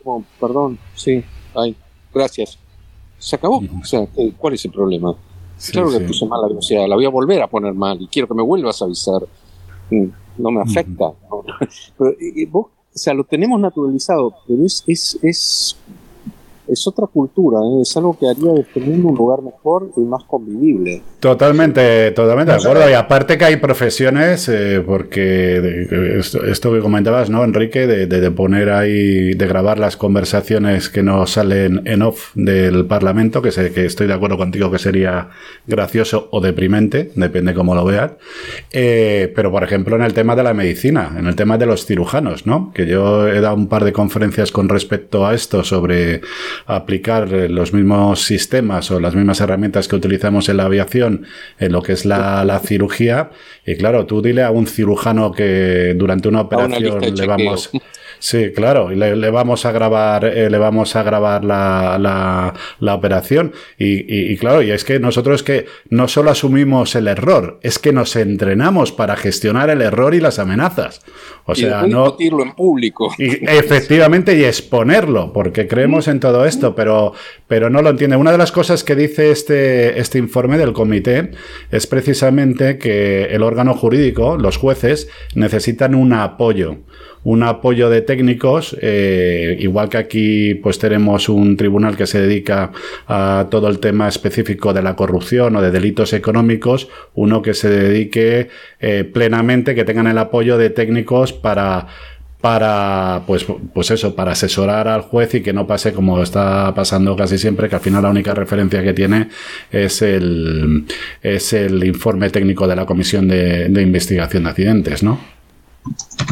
Como, 0.05 0.25
perdón, 0.39 0.79
sí, 0.95 1.25
ay, 1.53 1.75
gracias. 2.15 2.57
Se 3.19 3.35
acabó. 3.35 3.57
O 3.57 3.85
sea, 3.85 4.07
¿cuál 4.39 4.55
es 4.55 4.65
el 4.65 4.71
problema? 4.71 5.17
claro 5.73 5.91
que 5.91 6.01
puse 6.01 6.27
mal 6.27 6.43
la 6.43 6.49
velocidad, 6.49 6.87
la 6.87 6.95
voy 6.95 7.07
a 7.07 7.11
volver 7.11 7.43
a 7.43 7.49
poner 7.49 7.75
mal 7.75 8.01
y 8.01 8.07
quiero 8.07 8.29
que 8.29 8.35
me 8.35 8.43
vuelvas 8.43 8.83
a 8.83 8.85
avisar. 8.85 9.21
Mm, 9.91 10.07
no 10.39 10.51
me 10.53 10.61
afecta. 10.61 11.13
Pero, 11.99 12.15
vos, 12.51 12.67
o 12.67 12.99
sea, 12.99 13.15
lo 13.15 13.25
tenemos 13.25 13.59
naturalizado, 13.59 14.33
pero 14.47 14.65
es, 14.65 14.85
es, 14.87 15.19
es 15.21 15.77
es 16.69 16.87
otra 16.87 17.07
cultura, 17.07 17.59
¿eh? 17.61 17.83
es 17.83 17.97
algo 17.97 18.17
que 18.19 18.29
haría 18.29 18.53
de 18.53 18.61
este 18.61 18.81
mundo 18.81 19.09
un 19.09 19.17
lugar 19.17 19.43
mejor 19.43 19.91
y 19.97 20.01
más 20.01 20.25
convivible. 20.25 21.03
Totalmente, 21.21 22.11
totalmente 22.13 22.53
de 22.53 22.59
acuerdo. 22.59 22.89
Y 22.89 22.95
aparte 22.95 23.39
que 23.39 23.45
hay 23.45 23.57
profesiones, 23.57 24.49
eh, 24.49 24.83
porque 24.85 26.19
esto, 26.47 26.73
que 26.73 26.81
comentabas, 26.81 27.31
¿no, 27.31 27.45
Enrique? 27.45 27.87
De, 27.87 28.31
poner 28.31 28.71
ahí, 28.71 29.35
de 29.35 29.47
grabar 29.47 29.79
las 29.79 29.97
conversaciones 29.97 30.89
que 30.89 31.03
nos 31.03 31.33
salen 31.33 31.83
en 31.85 32.03
off 32.03 32.31
del 32.35 32.87
Parlamento, 32.87 33.43
que, 33.43 33.53
sé, 33.53 33.73
que 33.73 33.85
estoy 33.85 34.07
de 34.07 34.15
acuerdo 34.15 34.37
contigo 34.37 34.71
que 34.71 34.79
sería 34.79 35.29
gracioso 35.67 36.29
o 36.31 36.41
deprimente, 36.41 37.13
depende 37.15 37.55
cómo 37.55 37.75
lo 37.75 37.85
veas. 37.85 38.13
Eh, 38.73 39.33
pero, 39.35 39.51
por 39.51 39.63
ejemplo, 39.63 39.97
en 39.97 40.03
el 40.03 40.15
tema 40.15 40.35
de 40.35 40.43
la 40.43 40.55
medicina, 40.55 41.15
en 41.17 41.27
el 41.27 41.37
tema 41.37 41.59
de 41.59 41.67
los 41.67 41.87
cirujanos, 41.87 42.47
¿no? 42.47 42.73
Que 42.75 42.87
yo 42.87 43.29
he 43.29 43.41
dado 43.41 43.57
un 43.57 43.69
par 43.69 43.85
de 43.85 43.93
conferencias 43.93 44.51
con 44.51 44.69
respecto 44.69 45.27
a 45.27 45.35
esto 45.35 45.65
sobre 45.65 46.21
aplicar 46.67 47.33
eh, 47.33 47.49
los 47.49 47.73
mismos 47.73 48.23
sistemas 48.23 48.91
o 48.91 49.01
las 49.01 49.15
mismas 49.15 49.41
herramientas 49.41 49.89
que 49.89 49.97
utilizamos 49.97 50.49
en 50.49 50.57
la 50.59 50.65
aviación 50.65 51.27
en 51.59 51.73
lo 51.73 51.83
que 51.83 51.93
es 51.93 52.05
la, 52.05 52.61
cirugía. 52.65 53.31
Y 53.67 53.77
claro, 53.77 54.07
tú 54.07 54.23
dile 54.23 54.43
a 54.43 54.51
un 54.51 54.67
cirujano 54.67 55.33
que 55.33 55.95
durante 55.97 56.29
una 56.29 56.43
operación 56.43 57.01
le 57.15 57.27
vamos... 57.27 57.71
Sí, 58.25 58.53
claro, 58.53 58.91
y 58.91 58.97
le, 58.97 59.31
vamos 59.31 59.67
a 59.67 59.73
grabar, 59.73 60.25
eh, 60.25 60.49
le 60.49 60.57
vamos 60.57 60.97
a 60.97 61.03
grabar 61.03 61.45
la, 61.45 61.99
la, 62.81 62.95
operación. 62.95 63.53
Y, 63.79 64.33
y, 64.33 64.35
claro, 64.39 64.63
y 64.63 64.71
es 64.71 64.83
que 64.83 64.99
nosotros 64.99 65.43
que 65.43 65.67
no 65.91 66.09
solo 66.09 66.31
asumimos 66.31 66.95
el 66.95 67.07
error, 67.07 67.59
es 67.61 67.79
que 67.79 67.93
nos 67.93 68.17
entrenamos 68.17 68.93
para 68.93 69.17
gestionar 69.17 69.69
el 69.69 69.83
error 69.83 70.15
y 70.15 70.21
las 70.21 70.39
amenazas. 70.39 71.03
O 71.45 71.55
sea, 71.55 71.83
no. 71.87 72.17
en 72.19 72.53
público. 72.53 73.13
Y, 73.19 73.45
efectivamente, 73.47 74.35
y 74.35 74.45
exponerlo, 74.45 75.31
porque 75.35 75.69
creemos 75.69 76.09
en 76.09 76.19
todo 76.19 76.47
esto, 76.47 76.75
pero, 76.75 77.13
pero 77.47 77.69
no 77.69 77.83
lo 77.83 77.91
entiende. 77.91 78.17
Una 78.17 78.33
de 78.33 78.39
las 78.39 78.53
cosas 78.53 78.85
que 78.85 78.97
dice 78.97 79.33
este, 79.33 80.01
este 80.01 80.17
informe 80.17 80.57
del 80.57 80.73
comité 80.73 81.33
es 81.71 81.87
precisamente 81.87 82.79
que 82.79 83.25
el 83.25 83.43
órgano 83.43 83.75
jurídico, 83.75 84.39
los 84.39 84.57
jueces, 84.57 85.11
necesitan 85.35 85.95
un 85.95 86.15
apoyo 86.15 86.79
un 87.25 87.43
apoyo 87.43 87.89
de 87.91 88.03
técnicos, 88.03 88.77
eh, 88.81 89.57
igual 89.59 89.89
que 89.89 89.97
aquí 89.97 90.55
pues 90.55 90.79
tenemos 90.79 91.29
un 91.29 91.57
tribunal 91.57 91.97
que 91.97 92.07
se 92.07 92.21
dedica 92.21 92.71
a 93.09 93.47
todo 93.51 93.69
el 93.69 93.79
tema 93.79 94.09
específico 94.09 94.73
de 94.73 94.83
la 94.83 94.95
corrupción 94.95 95.57
o 95.57 95.63
de 95.63 95.71
delitos 95.71 96.13
económicos, 96.13 96.89
uno 97.15 97.41
que 97.43 97.55
se 97.55 97.71
dedique 97.71 98.49
eh, 98.79 99.05
plenamente, 99.05 99.75
que 99.75 99.85
tengan 99.85 100.07
el 100.07 100.19
apoyo 100.19 100.59
de 100.59 100.71
técnicos 100.71 101.33
para 101.33 101.87
para 102.45 103.23
pues 103.27 103.47
pues 103.73 103.91
eso 103.91 104.15
para 104.15 104.33
asesorar 104.33 104.87
al 104.87 105.01
juez 105.01 105.35
y 105.35 105.41
que 105.41 105.55
no 105.55 105.67
pase 105.67 105.95
como 105.95 106.23
está 106.23 106.75
pasando 106.75 107.17
casi 107.17 107.39
siempre 107.39 107.71
que 107.71 107.77
al 107.77 107.81
final 107.81 108.03
la 108.03 108.11
única 108.11 108.35
referencia 108.35 108.83
que 108.83 108.93
tiene 108.93 109.29
es 109.73 110.03
el 110.03 110.85
es 111.23 111.55
el 111.55 111.83
informe 111.85 112.29
técnico 112.29 112.69
de 112.69 112.77
la 112.77 112.85
comisión 112.85 113.29
de, 113.29 113.71
de 113.71 113.81
investigación 113.81 114.43
de 114.43 114.51
accidentes 114.51 115.03
no 115.03 115.34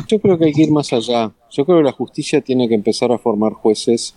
yo 0.08 0.20
creo 0.20 0.38
que 0.38 0.46
hay 0.46 0.52
que 0.52 0.62
ir 0.62 0.70
más 0.70 0.92
allá. 0.92 1.32
Yo 1.50 1.64
creo 1.64 1.78
que 1.78 1.84
la 1.84 1.92
justicia 1.92 2.40
tiene 2.40 2.68
que 2.68 2.74
empezar 2.74 3.12
a 3.12 3.18
formar 3.18 3.52
jueces 3.52 4.14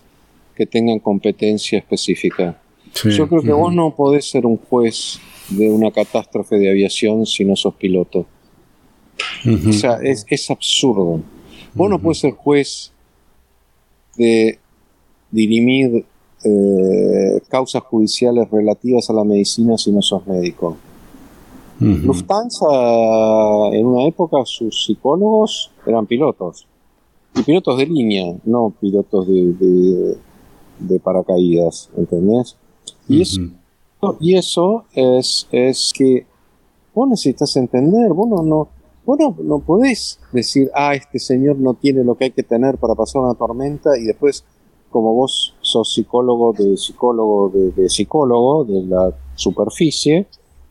que 0.54 0.66
tengan 0.66 0.98
competencia 0.98 1.78
específica. 1.78 2.60
Yo 3.04 3.28
creo 3.28 3.42
que 3.42 3.52
vos 3.52 3.74
no 3.74 3.94
podés 3.94 4.30
ser 4.30 4.46
un 4.46 4.56
juez 4.56 5.20
de 5.50 5.70
una 5.70 5.90
catástrofe 5.90 6.56
de 6.56 6.70
aviación 6.70 7.26
si 7.26 7.44
no 7.44 7.54
sos 7.56 7.74
piloto. 7.74 8.26
O 9.68 9.72
sea, 9.72 9.98
es, 10.02 10.50
absurdo. 10.50 11.20
Vos 11.74 11.90
no 11.90 12.00
podés 12.00 12.18
ser 12.18 12.32
juez 12.32 12.92
de 14.16 14.58
dirimir 15.30 16.06
eh, 16.44 17.40
causas 17.48 17.82
judiciales 17.82 18.50
relativas 18.50 19.10
a 19.10 19.12
la 19.12 19.24
medicina 19.24 19.76
si 19.76 19.92
no 19.92 20.00
sos 20.00 20.26
médico. 20.26 20.76
Lufthansa, 21.78 22.66
en 23.72 23.86
una 23.86 24.06
época, 24.06 24.38
sus 24.44 24.84
psicólogos 24.84 25.70
eran 25.86 26.06
pilotos. 26.06 26.66
Y 27.34 27.42
pilotos 27.42 27.76
de 27.78 27.86
línea, 27.86 28.34
no 28.44 28.72
pilotos 28.80 29.26
de, 29.26 30.16
de, 30.78 31.00
paracaídas, 31.00 31.90
¿entendés? 31.96 32.56
Y, 33.08 33.20
eso, 33.20 33.40
y 34.20 34.36
eso 34.36 34.84
es, 34.94 35.46
es 35.52 35.92
que 35.94 36.26
vos 36.94 37.08
necesitas 37.08 37.54
entender, 37.56 38.12
vos 38.14 38.28
no, 38.28 38.42
no, 38.42 38.68
vos 39.04 39.18
no, 39.38 39.58
podés 39.58 40.18
decir, 40.32 40.70
ah, 40.74 40.94
este 40.94 41.18
señor 41.18 41.58
no 41.58 41.74
tiene 41.74 42.02
lo 42.04 42.14
que 42.14 42.24
hay 42.24 42.30
que 42.30 42.42
tener 42.42 42.78
para 42.78 42.94
pasar 42.94 43.20
una 43.20 43.34
tormenta 43.34 43.98
y 43.98 44.04
después, 44.04 44.44
como 44.90 45.14
vos 45.14 45.54
sos 45.60 45.92
psicólogo 45.92 46.54
de 46.54 46.76
psicólogo 46.78 47.50
de 47.50 47.88
psicólogo 47.90 48.64
de 48.64 48.82
la 48.82 49.14
superficie, 49.34 50.26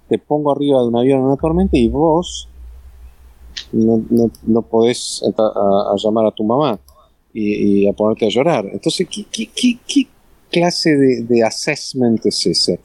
te 0.08 0.20
pongo 0.20 0.52
arriba 0.52 0.82
de 0.82 0.88
un 0.88 0.98
avión 0.98 1.20
en 1.20 1.26
una 1.26 1.36
tormenta 1.36 1.78
y 1.78 1.90
vos 1.90 2.48
no, 3.72 4.04
no, 4.44 4.62
podés 4.62 5.24
a, 5.38 5.96
llamar 5.98 6.26
a 6.26 6.32
tu 6.32 6.44
mamá 6.44 6.80
y, 7.34 7.88
a 7.88 7.94
ponerte 7.94 8.26
a 8.26 8.30
llorar. 8.30 8.66
Entonces, 8.72 9.08
¿qué, 9.10 9.50
qué, 9.54 10.08
clase 10.50 10.96
de, 10.96 11.44
assessment 11.44 12.26
es 12.26 12.46
ese? 12.46 12.80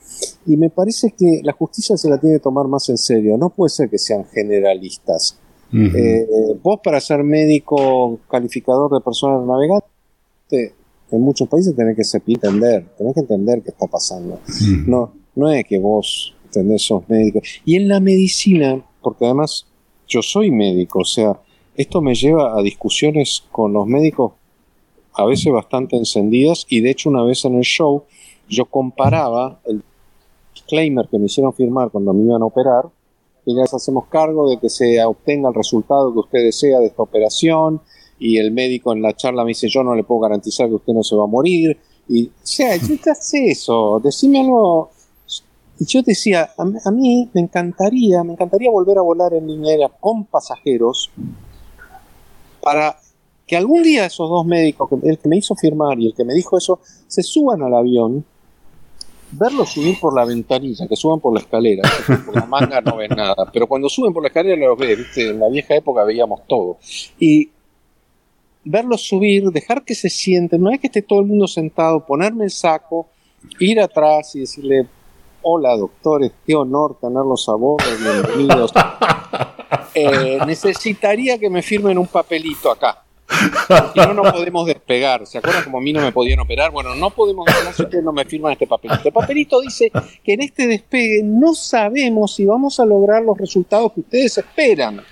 Y 0.46 0.56
me 0.56 0.70
parece 0.70 1.12
que 1.16 1.40
la 1.44 1.52
justicia 1.52 1.96
se 1.96 2.08
la 2.08 2.18
tiene 2.18 2.36
que 2.36 2.42
tomar 2.42 2.66
más 2.66 2.88
en 2.88 2.98
serio. 2.98 3.36
No 3.36 3.50
puede 3.50 3.70
ser 3.70 3.88
que 3.88 3.98
sean 3.98 4.24
generalistas. 4.24 5.38
Eh, 5.72 6.26
vos 6.60 6.80
para 6.82 7.00
ser 7.00 7.22
médico 7.22 8.18
calificador 8.28 8.92
de 8.92 9.00
personas 9.00 9.46
navegantes, 9.46 10.72
en 11.12 11.20
muchos 11.20 11.48
países 11.48 11.76
tenés 11.76 11.96
que 11.96 12.32
entender, 12.32 12.86
tenés 12.98 13.14
que 13.14 13.20
entender 13.20 13.62
qué 13.62 13.70
está 13.70 13.86
pasando. 13.86 14.40
No, 14.86 15.12
no 15.36 15.50
es 15.50 15.64
que 15.64 15.78
vos 15.78 16.34
¿entendés? 16.50 16.82
Sos 16.82 17.08
médico. 17.08 17.40
Y 17.64 17.76
en 17.76 17.88
la 17.88 18.00
medicina, 18.00 18.84
porque 19.02 19.24
además 19.24 19.66
yo 20.08 20.22
soy 20.22 20.50
médico, 20.50 21.00
o 21.00 21.04
sea, 21.04 21.40
esto 21.76 22.02
me 22.02 22.14
lleva 22.14 22.58
a 22.58 22.62
discusiones 22.62 23.44
con 23.50 23.72
los 23.72 23.86
médicos 23.86 24.32
a 25.14 25.24
veces 25.24 25.52
bastante 25.52 25.96
encendidas 25.96 26.66
y 26.68 26.80
de 26.80 26.90
hecho 26.90 27.10
una 27.10 27.22
vez 27.22 27.44
en 27.44 27.56
el 27.56 27.62
show 27.62 28.04
yo 28.48 28.64
comparaba 28.66 29.60
el 29.66 29.82
disclaimer 30.54 31.08
que 31.08 31.18
me 31.18 31.26
hicieron 31.26 31.52
firmar 31.52 31.90
cuando 31.90 32.12
me 32.12 32.24
iban 32.24 32.42
a 32.42 32.46
operar, 32.46 32.84
que 33.44 33.54
ya 33.54 33.62
hacemos 33.62 34.06
cargo 34.06 34.50
de 34.50 34.58
que 34.58 34.68
se 34.68 35.02
obtenga 35.04 35.48
el 35.48 35.54
resultado 35.54 36.12
que 36.12 36.18
usted 36.18 36.44
desea 36.44 36.80
de 36.80 36.86
esta 36.86 37.02
operación 37.02 37.80
y 38.18 38.38
el 38.38 38.50
médico 38.50 38.92
en 38.92 39.02
la 39.02 39.14
charla 39.14 39.44
me 39.44 39.48
dice 39.50 39.68
yo 39.68 39.82
no 39.82 39.94
le 39.94 40.04
puedo 40.04 40.20
garantizar 40.20 40.68
que 40.68 40.74
usted 40.74 40.92
no 40.92 41.02
se 41.02 41.16
va 41.16 41.24
a 41.24 41.28
morir 41.28 41.78
y 42.08 42.26
o 42.26 42.32
sea, 42.42 42.76
¿qué 42.78 42.98
hace 43.10 43.52
eso? 43.52 44.00
Decime 44.02 44.40
algo 44.40 44.90
y 45.80 45.86
yo 45.86 46.02
decía, 46.02 46.50
a, 46.58 46.90
mí 46.90 47.30
me 47.32 47.40
encantaría, 47.40 48.22
me 48.22 48.34
encantaría 48.34 48.70
volver 48.70 48.98
a 48.98 49.00
volar 49.00 49.32
en 49.32 49.46
línea 49.46 49.70
aérea 49.70 49.88
con 49.88 50.26
pasajeros 50.26 51.10
para 52.60 52.98
que 53.46 53.56
algún 53.56 53.82
día 53.82 54.04
esos 54.04 54.28
dos 54.28 54.44
médicos, 54.44 54.90
el 55.02 55.18
que 55.18 55.28
me 55.30 55.38
hizo 55.38 55.54
firmar 55.54 55.98
y 55.98 56.08
el 56.08 56.14
que 56.14 56.22
me 56.22 56.34
dijo 56.34 56.58
eso, 56.58 56.80
se 57.08 57.22
suban 57.22 57.62
al 57.62 57.74
avión 57.74 58.22
verlos 59.32 59.70
subir 59.70 59.98
por 59.98 60.14
la 60.14 60.26
ventanilla, 60.26 60.86
que 60.86 60.96
suban 60.96 61.18
por 61.18 61.32
la 61.32 61.40
escalera, 61.40 61.88
por 62.26 62.36
la 62.36 62.44
manga 62.44 62.82
no 62.82 62.96
ven 62.98 63.12
nada, 63.16 63.50
pero 63.50 63.66
cuando 63.66 63.88
suben 63.88 64.12
por 64.12 64.22
la 64.22 64.28
escalera 64.28 64.66
los 64.66 64.76
ves, 64.76 65.16
en 65.16 65.40
la 65.40 65.48
vieja 65.48 65.76
época 65.76 66.04
veíamos 66.04 66.42
todo. 66.46 66.76
Y 67.18 67.48
verlos 68.64 69.00
subir, 69.00 69.44
dejar 69.44 69.82
que 69.82 69.94
se 69.94 70.10
sienten, 70.10 70.60
una 70.60 70.72
vez 70.72 70.80
que 70.80 70.88
esté 70.88 71.00
todo 71.00 71.20
el 71.20 71.26
mundo 71.26 71.48
sentado, 71.48 72.04
ponerme 72.04 72.44
el 72.44 72.50
saco, 72.50 73.08
ir 73.58 73.80
atrás 73.80 74.36
y 74.36 74.40
decirle, 74.40 74.86
hola 75.42 75.76
doctores, 75.76 76.32
qué 76.46 76.54
honor 76.54 76.98
tenerlos 77.00 77.48
a 77.48 77.54
vos, 77.54 77.82
bienvenidos. 78.02 78.72
Eh, 79.92 80.38
necesitaría 80.46 81.36
que 81.38 81.50
me 81.50 81.62
firmen 81.62 81.98
un 81.98 82.06
papelito 82.06 82.70
acá. 82.70 83.02
Y 83.94 83.98
no 83.98 84.14
nos 84.14 84.32
podemos 84.32 84.66
despegar. 84.66 85.26
¿Se 85.26 85.38
acuerdan 85.38 85.64
como 85.64 85.78
a 85.78 85.80
mí 85.80 85.92
no 85.92 86.00
me 86.00 86.12
podían 86.12 86.38
operar? 86.38 86.70
Bueno, 86.70 86.94
no 86.94 87.10
podemos 87.10 87.44
despegar 87.46 87.74
si 87.74 87.82
ustedes 87.82 88.04
no 88.04 88.12
me 88.12 88.24
firman 88.24 88.52
este 88.52 88.68
papelito. 88.68 89.00
El 89.04 89.12
papelito 89.12 89.60
dice 89.60 89.90
que 90.24 90.34
en 90.34 90.42
este 90.42 90.68
despegue 90.68 91.22
no 91.24 91.54
sabemos 91.54 92.34
si 92.34 92.46
vamos 92.46 92.78
a 92.78 92.84
lograr 92.86 93.22
los 93.22 93.36
resultados 93.36 93.92
que 93.92 94.00
ustedes 94.00 94.38
esperan. 94.38 95.02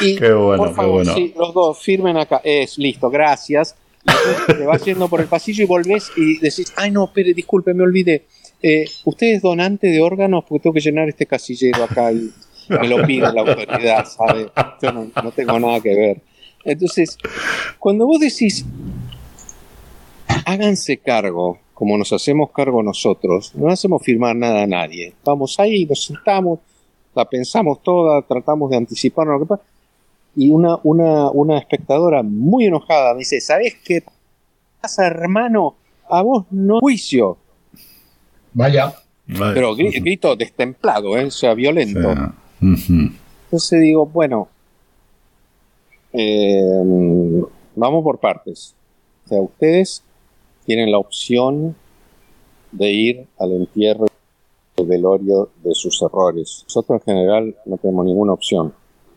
Y 0.00 0.16
Qué 0.16 0.32
bueno, 0.32 0.56
por 0.56 0.68
qué 0.70 0.74
favor, 0.74 1.04
bueno. 1.04 1.32
los 1.36 1.54
dos 1.54 1.78
firmen 1.78 2.16
acá. 2.16 2.40
Es 2.42 2.76
listo, 2.78 3.10
gracias. 3.10 3.76
Entonces 4.06 4.58
te 4.58 4.66
vas 4.66 4.84
yendo 4.84 5.08
por 5.08 5.20
el 5.20 5.26
pasillo 5.26 5.62
y 5.62 5.66
volvés 5.66 6.10
y 6.16 6.38
decís, 6.38 6.72
ay 6.76 6.90
no, 6.90 7.04
espere, 7.04 7.34
disculpe, 7.34 7.74
me 7.74 7.82
olvidé. 7.82 8.26
Eh, 8.62 8.86
usted 9.04 9.34
es 9.34 9.42
donante 9.42 9.86
de 9.86 10.00
órganos 10.00 10.44
porque 10.44 10.62
tengo 10.64 10.74
que 10.74 10.80
llenar 10.80 11.08
este 11.08 11.26
casillero 11.26 11.84
acá 11.84 12.10
y 12.12 12.30
me 12.68 12.88
lo 12.88 13.04
pide 13.06 13.32
la 13.32 13.40
autoridad, 13.42 14.04
¿sabe? 14.06 14.50
Yo 14.82 14.92
no, 14.92 15.30
tengo 15.32 15.58
nada 15.58 15.80
que 15.80 15.94
ver. 15.94 16.20
Entonces, 16.64 17.16
cuando 17.78 18.06
vos 18.06 18.18
decís, 18.20 18.64
háganse 20.44 20.98
cargo, 20.98 21.58
como 21.72 21.96
nos 21.96 22.12
hacemos 22.12 22.50
cargo 22.50 22.82
nosotros, 22.82 23.54
no 23.54 23.68
hacemos 23.68 24.02
firmar 24.02 24.34
nada 24.34 24.62
a 24.62 24.66
nadie. 24.66 25.14
Vamos 25.24 25.58
ahí, 25.60 25.86
nos 25.86 26.04
sentamos, 26.04 26.58
la 27.14 27.24
pensamos 27.24 27.82
toda, 27.82 28.22
tratamos 28.22 28.70
de 28.70 28.76
anticiparnos 28.76 29.40
lo 29.40 29.46
que 29.46 29.48
pasa. 29.48 29.62
Y 30.36 30.50
una, 30.50 30.78
una, 30.82 31.30
una 31.30 31.58
espectadora 31.58 32.22
muy 32.22 32.66
enojada 32.66 33.12
me 33.14 33.20
dice, 33.20 33.40
¿sabes 33.40 33.76
qué 33.84 34.02
pasa, 34.80 35.06
hermano? 35.06 35.76
A 36.10 36.22
vos 36.22 36.44
no 36.50 36.80
juicio. 36.80 37.38
Vaya. 38.52 38.94
Vale. 39.26 39.54
Pero 39.54 39.74
gri- 39.76 40.02
grito 40.02 40.34
destemplado, 40.36 41.16
¿eh? 41.18 41.26
o 41.26 41.30
sea, 41.30 41.54
violento. 41.54 42.14
Sí. 42.60 43.10
Entonces 43.44 43.80
digo, 43.80 44.06
bueno, 44.06 44.48
eh, 46.12 47.42
vamos 47.76 48.02
por 48.02 48.18
partes. 48.18 48.74
O 49.24 49.28
sea, 49.28 49.40
ustedes 49.40 50.02
tienen 50.64 50.90
la 50.90 50.98
opción 50.98 51.76
de 52.72 52.90
ir 52.92 53.26
al 53.38 53.52
entierro 53.52 54.06
del 54.76 54.86
velorio 54.86 55.50
de 55.62 55.74
sus 55.74 56.00
errores. 56.02 56.64
Nosotros 56.68 57.00
en 57.00 57.04
general 57.14 57.56
no 57.66 57.76
tenemos 57.76 58.04
ninguna 58.06 58.32
opción. 58.32 58.72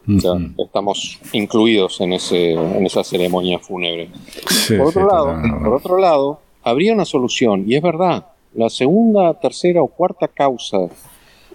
O 0.07 0.19
sea, 0.19 0.31
estamos 0.57 1.19
incluidos 1.31 2.01
en, 2.01 2.13
ese, 2.13 2.53
en 2.53 2.85
esa 2.85 3.03
ceremonia 3.03 3.59
fúnebre. 3.59 4.09
Sí, 4.49 4.75
Por 4.75 4.87
otro 4.87 5.01
sí, 5.03 5.07
lado, 5.07 5.41
por 5.63 5.73
otro 5.75 5.97
lado, 5.99 6.39
habría 6.63 6.91
una 6.93 7.05
solución, 7.05 7.65
y 7.67 7.75
es 7.75 7.83
verdad, 7.83 8.25
la 8.53 8.69
segunda, 8.69 9.33
tercera 9.39 9.81
o 9.81 9.87
cuarta 9.87 10.27
causa 10.27 10.77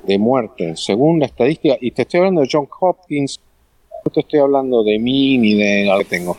de 0.07 0.19
muerte, 0.19 0.77
según 0.77 1.21
la 1.21 1.27
estadística, 1.27 1.77
y 1.81 1.91
te 1.91 2.03
estoy 2.03 2.19
hablando 2.19 2.41
de 2.43 2.49
John 2.51 2.69
Hopkins, 2.81 3.41
no 4.05 4.11
te 4.11 4.21
estoy 4.21 4.41
hablando 4.41 4.83
de 4.83 4.99
mí 4.99 5.37
ni 5.39 5.55
de 5.55 5.85
lo 5.87 5.99
que 5.99 6.05
tengo, 6.05 6.37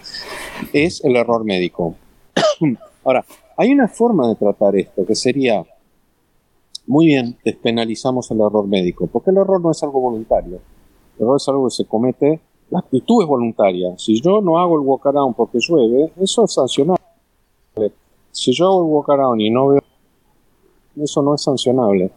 es 0.74 1.04
el 1.04 1.15
error 1.15 1.43
médico. 1.43 1.96
Ahora, 3.04 3.26
hay 3.58 3.72
una 3.72 3.88
forma 3.88 4.28
de 4.30 4.36
tratar 4.36 4.76
esto 4.76 5.06
que 5.06 5.15
sería, 5.15 5.65
muy 6.86 7.08
bien, 7.08 7.38
despenalizamos 7.43 8.32
el 8.32 8.38
error 8.38 8.67
médico, 8.67 9.08
porque 9.08 9.32
el 9.32 9.38
error 9.38 9.62
no 9.62 9.72
es 9.72 9.84
algo 9.84 10.00
voluntario, 10.00 10.60
el 11.17 11.24
error 11.24 11.38
es 11.38 11.48
algo 11.50 11.65
que 11.65 11.76
se 11.76 11.86
comete, 11.86 12.39
la 12.70 12.80
actitud 12.80 13.24
es 13.24 13.28
voluntaria. 13.28 13.98
Si 13.98 14.22
yo 14.22 14.41
no 14.41 14.60
hago 14.60 14.76
el 14.76 14.86
walk 14.86 15.06
around 15.08 15.36
porque 15.36 15.60
llueve, 15.62 16.12
eso 16.20 16.43
es 16.43 16.54
sancionable. 16.54 17.02
Si 18.32 18.52
yo 18.52 18.67
hago 18.67 18.82
el 18.82 18.91
walk 18.91 19.10
around 19.10 19.39
y 19.39 19.50
no 19.50 19.67
veo, 19.70 19.82
eso 21.01 21.21
no 21.21 21.36
es 21.36 21.41
sancionable. 21.41 22.12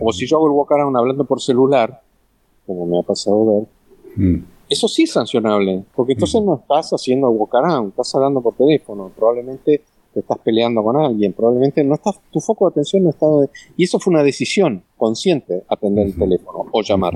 O 0.00 0.12
si 0.12 0.26
yo 0.26 0.36
hago 0.36 0.46
el 0.46 0.52
walk 0.52 0.72
around 0.72 0.96
hablando 0.96 1.24
por 1.24 1.40
celular, 1.40 2.00
como 2.66 2.86
me 2.86 2.98
ha 2.98 3.02
pasado 3.02 3.46
ver, 3.46 3.66
eso 4.68 4.88
sí 4.88 5.02
es 5.04 5.12
sancionable, 5.12 5.84
porque 5.94 6.14
entonces 6.14 6.42
no 6.42 6.54
estás 6.56 6.90
haciendo 6.92 7.30
el 7.30 7.36
walk 7.36 7.54
around, 7.54 7.90
estás 7.90 8.14
hablando 8.14 8.40
por 8.40 8.54
teléfono, 8.54 9.10
probablemente 9.14 9.82
te 10.14 10.20
estás 10.20 10.38
peleando 10.38 10.82
con 10.82 10.96
alguien, 10.96 11.34
probablemente 11.34 11.84
no 11.84 11.94
estás, 11.94 12.18
tu 12.32 12.40
foco 12.40 12.64
de 12.66 12.70
atención 12.70 13.04
no 13.04 13.10
está... 13.10 13.26
de- 13.28 13.50
y 13.76 13.84
eso 13.84 14.00
fue 14.00 14.12
una 14.14 14.22
decisión 14.22 14.82
consciente, 14.96 15.62
atender 15.68 16.06
el 16.06 16.16
teléfono 16.18 16.64
o 16.72 16.82
llamar. 16.82 17.14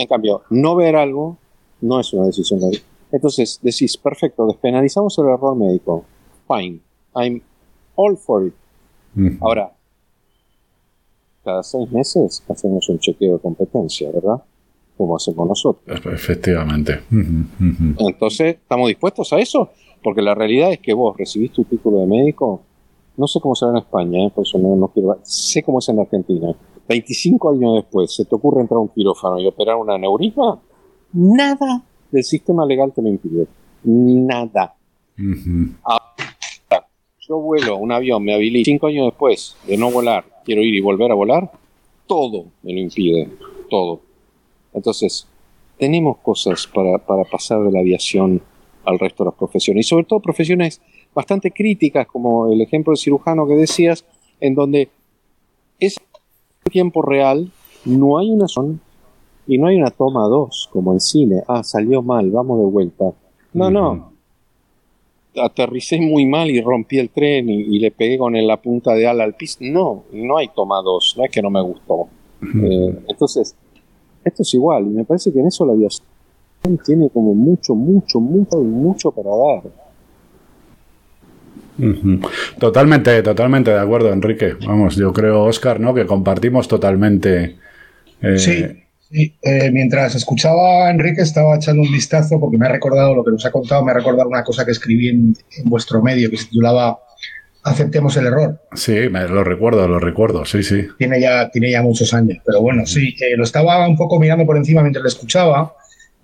En 0.00 0.06
cambio, 0.08 0.42
no 0.50 0.74
ver 0.74 0.96
algo 0.96 1.36
no 1.80 2.00
es 2.00 2.12
una 2.12 2.26
decisión. 2.26 2.58
de- 2.58 2.82
Entonces 3.12 3.60
decís, 3.62 3.96
perfecto, 3.96 4.46
despenalizamos 4.48 5.16
el 5.18 5.26
error 5.26 5.54
médico. 5.54 6.04
Fine, 6.48 6.80
I'm 7.14 7.40
all 7.94 8.16
for 8.16 8.46
it. 8.48 8.54
Ahora, 9.40 9.72
cada 11.48 11.62
seis 11.62 11.90
meses 11.90 12.44
hacemos 12.46 12.86
un 12.90 12.98
chequeo 12.98 13.32
de 13.34 13.38
competencia, 13.38 14.10
¿verdad? 14.12 14.42
Como 14.98 15.16
hacemos 15.16 15.48
nosotros. 15.48 15.98
Efectivamente. 16.12 17.00
Entonces, 17.98 18.56
¿estamos 18.56 18.88
dispuestos 18.88 19.32
a 19.32 19.38
eso? 19.38 19.70
Porque 20.02 20.20
la 20.20 20.34
realidad 20.34 20.70
es 20.72 20.78
que 20.80 20.92
vos 20.92 21.16
recibís 21.16 21.50
tu 21.52 21.64
título 21.64 22.00
de 22.00 22.06
médico, 22.06 22.60
no 23.16 23.26
sé 23.26 23.40
cómo 23.40 23.54
será 23.54 23.70
en 23.70 23.78
España, 23.78 24.26
¿eh? 24.26 24.32
por 24.34 24.46
eso 24.46 24.58
no, 24.58 24.76
no 24.76 24.88
quiero... 24.88 25.18
Sé 25.22 25.62
cómo 25.62 25.78
es 25.78 25.88
en 25.88 26.00
Argentina. 26.00 26.54
25 26.86 27.50
años 27.50 27.74
después, 27.76 28.14
¿se 28.14 28.26
te 28.26 28.34
ocurre 28.34 28.60
entrar 28.60 28.76
a 28.76 28.82
un 28.82 28.88
quirófano 28.88 29.40
y 29.40 29.46
operar 29.46 29.76
un 29.76 29.88
aneurisma? 29.88 30.60
Nada 31.14 31.82
del 32.10 32.24
sistema 32.24 32.66
legal 32.66 32.92
te 32.92 33.00
lo 33.00 33.08
impide. 33.08 33.46
Nada. 33.84 34.74
Yo 37.28 37.38
vuelo 37.38 37.76
un 37.76 37.92
avión, 37.92 38.24
me 38.24 38.34
habilito 38.34 38.64
cinco 38.64 38.86
años 38.86 39.06
después 39.06 39.54
de 39.66 39.76
no 39.76 39.90
volar, 39.90 40.24
quiero 40.44 40.62
ir 40.62 40.74
y 40.74 40.80
volver 40.80 41.10
a 41.12 41.14
volar, 41.14 41.50
todo 42.06 42.46
me 42.62 42.72
lo 42.72 42.80
impide, 42.80 43.28
todo. 43.68 44.00
Entonces, 44.72 45.26
tenemos 45.78 46.16
cosas 46.18 46.66
para, 46.66 46.96
para 46.98 47.24
pasar 47.24 47.62
de 47.62 47.70
la 47.70 47.80
aviación 47.80 48.40
al 48.84 48.98
resto 48.98 49.24
de 49.24 49.30
las 49.30 49.38
profesiones, 49.38 49.84
y 49.84 49.88
sobre 49.88 50.06
todo 50.06 50.20
profesiones 50.20 50.80
bastante 51.14 51.50
críticas, 51.50 52.06
como 52.06 52.50
el 52.50 52.62
ejemplo 52.62 52.92
del 52.92 52.98
cirujano 52.98 53.46
que 53.46 53.56
decías, 53.56 54.06
en 54.40 54.54
donde 54.54 54.88
es 55.78 55.96
tiempo 56.70 57.02
real, 57.02 57.50
no 57.84 58.18
hay 58.18 58.30
una 58.30 58.48
son 58.48 58.80
y 59.46 59.58
no 59.58 59.66
hay 59.66 59.76
una 59.76 59.90
toma 59.90 60.28
dos, 60.28 60.68
como 60.72 60.94
en 60.94 61.00
cine, 61.00 61.42
ah, 61.46 61.62
salió 61.62 62.02
mal, 62.02 62.30
vamos 62.30 62.58
de 62.58 62.64
vuelta. 62.64 63.12
No, 63.52 63.70
no, 63.70 64.12
aterricé 65.36 66.00
muy 66.00 66.26
mal 66.26 66.50
y 66.50 66.60
rompí 66.60 66.98
el 66.98 67.10
tren 67.10 67.48
y, 67.48 67.60
y 67.60 67.78
le 67.78 67.90
pegué 67.90 68.18
con 68.18 68.34
la 68.46 68.56
punta 68.56 68.94
de 68.94 69.06
ala 69.06 69.24
al 69.24 69.34
piso. 69.34 69.58
No, 69.60 70.04
no 70.12 70.36
hay 70.38 70.48
toma 70.54 70.80
dos, 70.82 71.14
no 71.16 71.24
es 71.24 71.30
que 71.30 71.42
no 71.42 71.50
me 71.50 71.62
gustó. 71.62 72.08
Eh, 72.42 72.98
entonces, 73.08 73.54
esto 74.24 74.42
es 74.42 74.54
igual, 74.54 74.84
y 74.86 74.90
me 74.90 75.04
parece 75.04 75.32
que 75.32 75.40
en 75.40 75.46
eso 75.46 75.66
la 75.66 75.72
aviación 75.72 76.06
tiene 76.84 77.08
como 77.10 77.34
mucho, 77.34 77.74
mucho, 77.74 78.20
mucho, 78.20 78.58
mucho 78.58 79.10
para 79.12 79.30
dar. 79.30 79.62
Totalmente, 82.58 83.22
totalmente 83.22 83.70
de 83.70 83.78
acuerdo, 83.78 84.12
Enrique. 84.12 84.54
Vamos, 84.66 84.96
yo 84.96 85.12
creo, 85.12 85.44
Oscar, 85.44 85.78
¿no? 85.78 85.94
Que 85.94 86.06
compartimos 86.06 86.66
totalmente. 86.66 87.56
eh, 88.20 88.38
Sí, 88.38 88.64
sí. 89.10 89.34
Eh, 89.42 89.70
mientras 89.72 90.14
escuchaba 90.14 90.86
a 90.86 90.90
Enrique 90.90 91.22
estaba 91.22 91.56
echando 91.56 91.82
un 91.82 91.92
vistazo 91.92 92.38
porque 92.40 92.58
me 92.58 92.66
ha 92.66 92.70
recordado 92.70 93.14
lo 93.14 93.24
que 93.24 93.30
nos 93.32 93.44
ha 93.44 93.50
contado, 93.50 93.84
me 93.84 93.92
ha 93.92 93.94
recordado 93.94 94.28
una 94.28 94.44
cosa 94.44 94.64
que 94.64 94.72
escribí 94.72 95.08
en, 95.08 95.36
en 95.56 95.70
vuestro 95.70 96.02
medio 96.02 96.30
que 96.30 96.36
se 96.36 96.46
titulaba 96.46 96.98
Aceptemos 97.68 98.16
el 98.16 98.26
error. 98.26 98.60
Sí, 98.74 98.92
me, 99.10 99.26
lo 99.28 99.44
recuerdo, 99.44 99.86
lo 99.88 99.98
recuerdo, 99.98 100.44
sí, 100.44 100.62
sí. 100.62 100.86
Tiene 100.96 101.20
ya, 101.20 101.50
tiene 101.50 101.70
ya 101.70 101.82
muchos 101.82 102.14
años, 102.14 102.38
pero 102.44 102.62
bueno, 102.62 102.86
sí, 102.86 103.14
eh, 103.20 103.36
lo 103.36 103.44
estaba 103.44 103.86
un 103.86 103.96
poco 103.96 104.18
mirando 104.18 104.46
por 104.46 104.56
encima 104.56 104.80
mientras 104.82 105.02
lo 105.02 105.08
escuchaba 105.08 105.74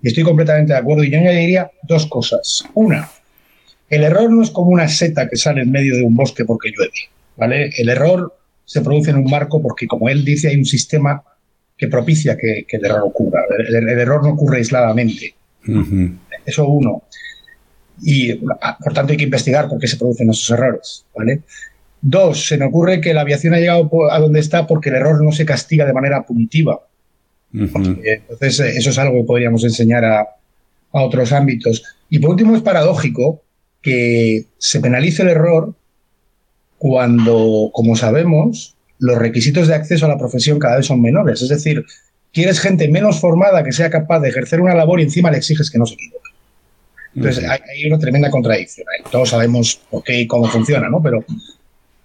y 0.01 0.07
estoy 0.07 0.23
completamente 0.23 0.73
de 0.73 0.79
acuerdo. 0.79 1.03
Y 1.03 1.11
yo 1.11 1.19
añadiría 1.19 1.69
dos 1.83 2.07
cosas. 2.07 2.63
Una, 2.73 3.09
el 3.89 4.03
error 4.03 4.31
no 4.31 4.41
es 4.41 4.49
como 4.49 4.71
una 4.71 4.87
seta 4.87 5.27
que 5.29 5.35
sale 5.35 5.61
en 5.61 5.71
medio 5.71 5.95
de 5.95 6.03
un 6.03 6.15
bosque 6.15 6.45
porque 6.45 6.71
llueve, 6.75 6.93
¿vale? 7.35 7.69
El 7.77 7.89
error 7.89 8.35
se 8.63 8.81
produce 8.81 9.11
en 9.11 9.17
un 9.17 9.29
marco 9.29 9.61
porque, 9.61 9.87
como 9.87 10.09
él 10.09 10.25
dice, 10.25 10.47
hay 10.47 10.55
un 10.55 10.65
sistema 10.65 11.21
que 11.77 11.87
propicia 11.87 12.37
que, 12.37 12.65
que 12.67 12.77
el 12.77 12.85
error 12.85 13.03
ocurra. 13.03 13.41
El, 13.67 13.75
el 13.75 13.99
error 13.99 14.23
no 14.23 14.29
ocurre 14.29 14.57
aisladamente. 14.57 15.35
Eso 16.45 16.67
uno. 16.67 17.03
Y 18.01 18.39
ah, 18.61 18.77
por 18.81 18.93
tanto 18.93 19.11
hay 19.11 19.17
que 19.17 19.23
investigar 19.23 19.67
por 19.67 19.79
qué 19.79 19.87
se 19.87 19.97
producen 19.97 20.29
esos 20.29 20.49
errores. 20.51 21.05
¿vale? 21.15 21.41
Dos, 22.01 22.47
se 22.47 22.57
me 22.57 22.65
ocurre 22.65 23.01
que 23.01 23.13
la 23.13 23.21
aviación 23.21 23.53
ha 23.53 23.59
llegado 23.59 23.89
a 24.11 24.19
donde 24.19 24.39
está 24.39 24.67
porque 24.67 24.89
el 24.89 24.95
error 24.95 25.23
no 25.23 25.31
se 25.31 25.45
castiga 25.45 25.85
de 25.85 25.93
manera 25.93 26.25
punitiva. 26.25 26.81
Entonces, 27.53 28.59
eh, 28.59 28.73
eso 28.77 28.89
es 28.89 28.97
algo 28.97 29.15
que 29.15 29.23
podríamos 29.23 29.63
enseñar 29.63 30.03
a, 30.03 30.21
a 30.21 31.01
otros 31.01 31.31
ámbitos. 31.31 31.83
Y 32.09 32.19
por 32.19 32.31
último, 32.31 32.55
es 32.55 32.61
paradójico 32.61 33.41
que 33.81 34.45
se 34.57 34.79
penalice 34.81 35.23
el 35.23 35.29
error 35.29 35.73
cuando, 36.77 37.69
como 37.73 37.95
sabemos, 37.95 38.75
los 38.99 39.17
requisitos 39.17 39.67
de 39.67 39.75
acceso 39.75 40.05
a 40.05 40.09
la 40.09 40.17
profesión 40.17 40.59
cada 40.59 40.77
vez 40.77 40.85
son 40.85 41.01
menores. 41.01 41.41
Es 41.41 41.49
decir, 41.49 41.85
quieres 42.33 42.59
gente 42.59 42.87
menos 42.87 43.19
formada 43.19 43.63
que 43.63 43.71
sea 43.71 43.89
capaz 43.89 44.19
de 44.19 44.29
ejercer 44.29 44.61
una 44.61 44.75
labor 44.75 44.99
y 44.99 45.03
encima 45.03 45.31
le 45.31 45.37
exiges 45.37 45.69
que 45.69 45.77
no 45.77 45.85
se 45.85 45.95
equivoque. 45.95 46.29
Entonces 47.15 47.45
hay, 47.49 47.85
una 47.87 47.97
tremenda 47.97 48.29
contradicción. 48.29 48.85
Todos 49.09 49.29
sabemos 49.29 49.79
por 49.89 50.03
qué 50.03 50.21
y 50.21 50.27
cómo 50.27 50.45
funciona, 50.49 50.89
¿no? 50.89 51.01
Pero, 51.01 51.23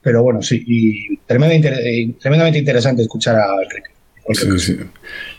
pero 0.00 0.22
bueno, 0.22 0.40
sí, 0.40 0.62
y 0.66 1.16
tremendamente 1.26 2.58
interesante 2.58 3.02
escuchar 3.02 3.36
a 3.36 3.62
Enrique. 3.62 3.90
Sí, 4.34 4.58
sí. 4.58 4.78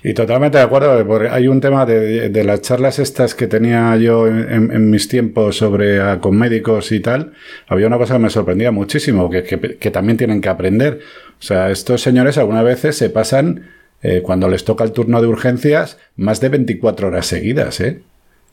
Y 0.03 0.13
totalmente 0.13 0.57
de 0.57 0.63
acuerdo, 0.63 1.05
porque 1.07 1.29
hay 1.29 1.47
un 1.47 1.61
tema 1.61 1.85
de, 1.85 2.43
las 2.43 2.61
charlas 2.61 2.99
estas 2.99 3.35
que 3.35 3.47
tenía 3.47 3.95
yo 3.97 4.27
en, 4.27 4.89
mis 4.89 5.07
tiempos 5.07 5.57
sobre 5.57 6.19
con 6.19 6.37
médicos 6.37 6.91
y 6.91 6.99
tal, 6.99 7.33
había 7.67 7.87
una 7.87 7.97
cosa 7.97 8.15
que 8.15 8.19
me 8.19 8.29
sorprendía 8.29 8.71
muchísimo, 8.71 9.29
que, 9.29 9.43
que, 9.43 9.91
también 9.91 10.17
tienen 10.17 10.41
que 10.41 10.49
aprender. 10.49 10.99
O 11.41 11.43
sea, 11.43 11.71
estos 11.71 12.01
señores 12.01 12.37
algunas 12.37 12.63
veces 12.63 12.95
se 12.95 13.09
pasan, 13.09 13.69
eh, 14.03 14.21
cuando 14.21 14.47
les 14.47 14.63
toca 14.63 14.83
el 14.83 14.91
turno 14.91 15.21
de 15.21 15.27
urgencias, 15.27 15.97
más 16.15 16.39
de 16.39 16.49
24 16.49 17.07
horas 17.07 17.25
seguidas, 17.25 17.81
¿eh? 17.81 18.03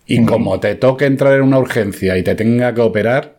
Y 0.06 0.24
como 0.24 0.58
te 0.58 0.74
toque 0.74 1.04
entrar 1.04 1.34
en 1.34 1.42
una 1.42 1.58
urgencia 1.58 2.16
y 2.16 2.22
te 2.22 2.34
tenga 2.34 2.72
que 2.72 2.80
operar, 2.80 3.37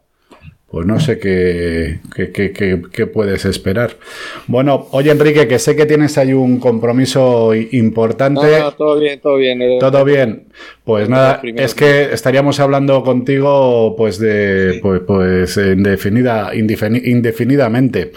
pues 0.72 0.86
no 0.86 1.00
sé 1.00 1.18
qué, 1.18 2.00
qué, 2.14 3.08
puedes 3.08 3.46
esperar. 3.46 3.98
Bueno, 4.46 4.88
oye 4.92 5.10
Enrique, 5.10 5.48
que 5.48 5.58
sé 5.58 5.76
que 5.76 5.88
tienes 5.88 6.18
ahí 6.20 6.32
un 6.32 6.60
compromiso 6.60 7.56
importante. 7.56 8.60
No, 8.60 8.72
todo 8.74 9.00
bien, 9.00 9.20
todo 9.20 9.38
bien. 9.38 9.62
Eh. 9.64 9.78
Todo 9.80 10.06
bien. 10.06 10.44
Pues 10.84 11.10
nada, 11.10 11.42
es 11.44 11.74
que 11.74 12.14
estaríamos 12.14 12.60
hablando 12.60 13.04
contigo 13.04 13.96
pues 13.96 14.20
de 14.20 14.80
pues, 14.82 15.02
pues 15.06 15.58
indefinida, 15.58 16.52
indefinidamente. 16.54 18.12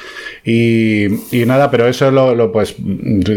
Y, 0.44 1.06
nada, 1.46 1.70
pero 1.70 1.86
eso 1.86 2.10
lo, 2.10 2.34
lo, 2.34 2.52
pues 2.52 2.76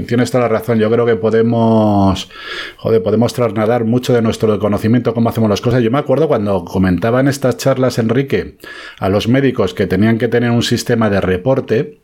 tienes 0.08 0.32
toda 0.32 0.44
la 0.44 0.50
razón. 0.50 0.80
Yo 0.80 0.90
creo 0.92 1.06
que 1.06 1.16
podemos 1.16 2.30
joder, 2.78 3.02
podemos 3.04 3.34
trasladar 3.34 3.86
mucho 3.86 4.14
de 4.14 4.22
nuestro 4.22 4.58
conocimiento 4.60 5.14
cómo 5.14 5.30
hacemos 5.30 5.50
las 5.50 5.62
cosas. 5.62 5.84
Yo 5.84 5.92
me 5.92 6.00
acuerdo 6.00 6.28
cuando 6.28 6.66
comentaba 6.66 7.20
en 7.20 7.28
estas 7.28 7.58
charlas 7.58 7.98
Enrique 7.98 8.56
a 9.06 9.10
los 9.10 9.28
médicos 9.28 9.76
que 9.76 9.86
tenían 9.86 10.18
que 10.18 10.28
tener 10.28 10.50
un 10.50 10.64
sistema 10.64 11.12
de 11.12 11.22
reporte 11.22 12.00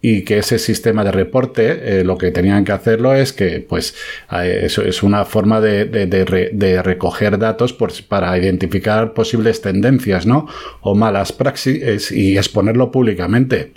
y 0.00 0.22
que 0.22 0.38
ese 0.38 0.58
sistema 0.58 1.04
de 1.04 1.12
reporte 1.12 2.00
eh, 2.00 2.02
lo 2.02 2.16
que 2.16 2.30
tenían 2.30 2.64
que 2.64 2.72
hacerlo 2.72 3.12
es 3.12 3.34
que 3.34 3.60
pues 3.60 3.94
eso 4.30 4.80
es 4.80 5.02
una 5.02 5.26
forma 5.26 5.60
de, 5.60 6.80
recoger 6.82 7.38
datos 7.38 7.76
para 8.08 8.38
identificar 8.38 9.12
posibles 9.12 9.60
tendencias 9.60 10.24
no 10.24 10.48
o 10.80 10.94
malas 10.94 11.32
praxis 11.32 12.10
y 12.10 12.38
exponerlo 12.38 12.90
públicamente. 12.90 13.74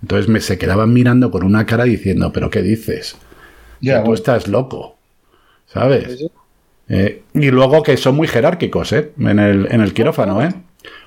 Entonces 0.00 0.26
me 0.28 0.40
se 0.40 0.56
quedaban 0.56 0.94
mirando 0.94 1.30
con 1.30 1.44
una 1.44 1.66
cara 1.66 1.84
diciendo 1.84 2.32
pero 2.32 2.48
qué 2.48 2.62
dices 2.62 3.16
ya 3.82 4.02
tú 4.02 4.14
estás 4.14 4.48
loco 4.48 4.96
sabes 5.66 6.30
eh, 6.88 7.22
y 7.34 7.50
luego 7.50 7.82
que 7.82 7.98
son 7.98 8.16
muy 8.16 8.26
jerárquicos 8.26 8.94
¿eh? 8.94 9.10
en 9.18 9.38
el 9.38 9.68
en 9.70 9.82
el 9.82 9.92
quirófano 9.92 10.40
eh 10.40 10.48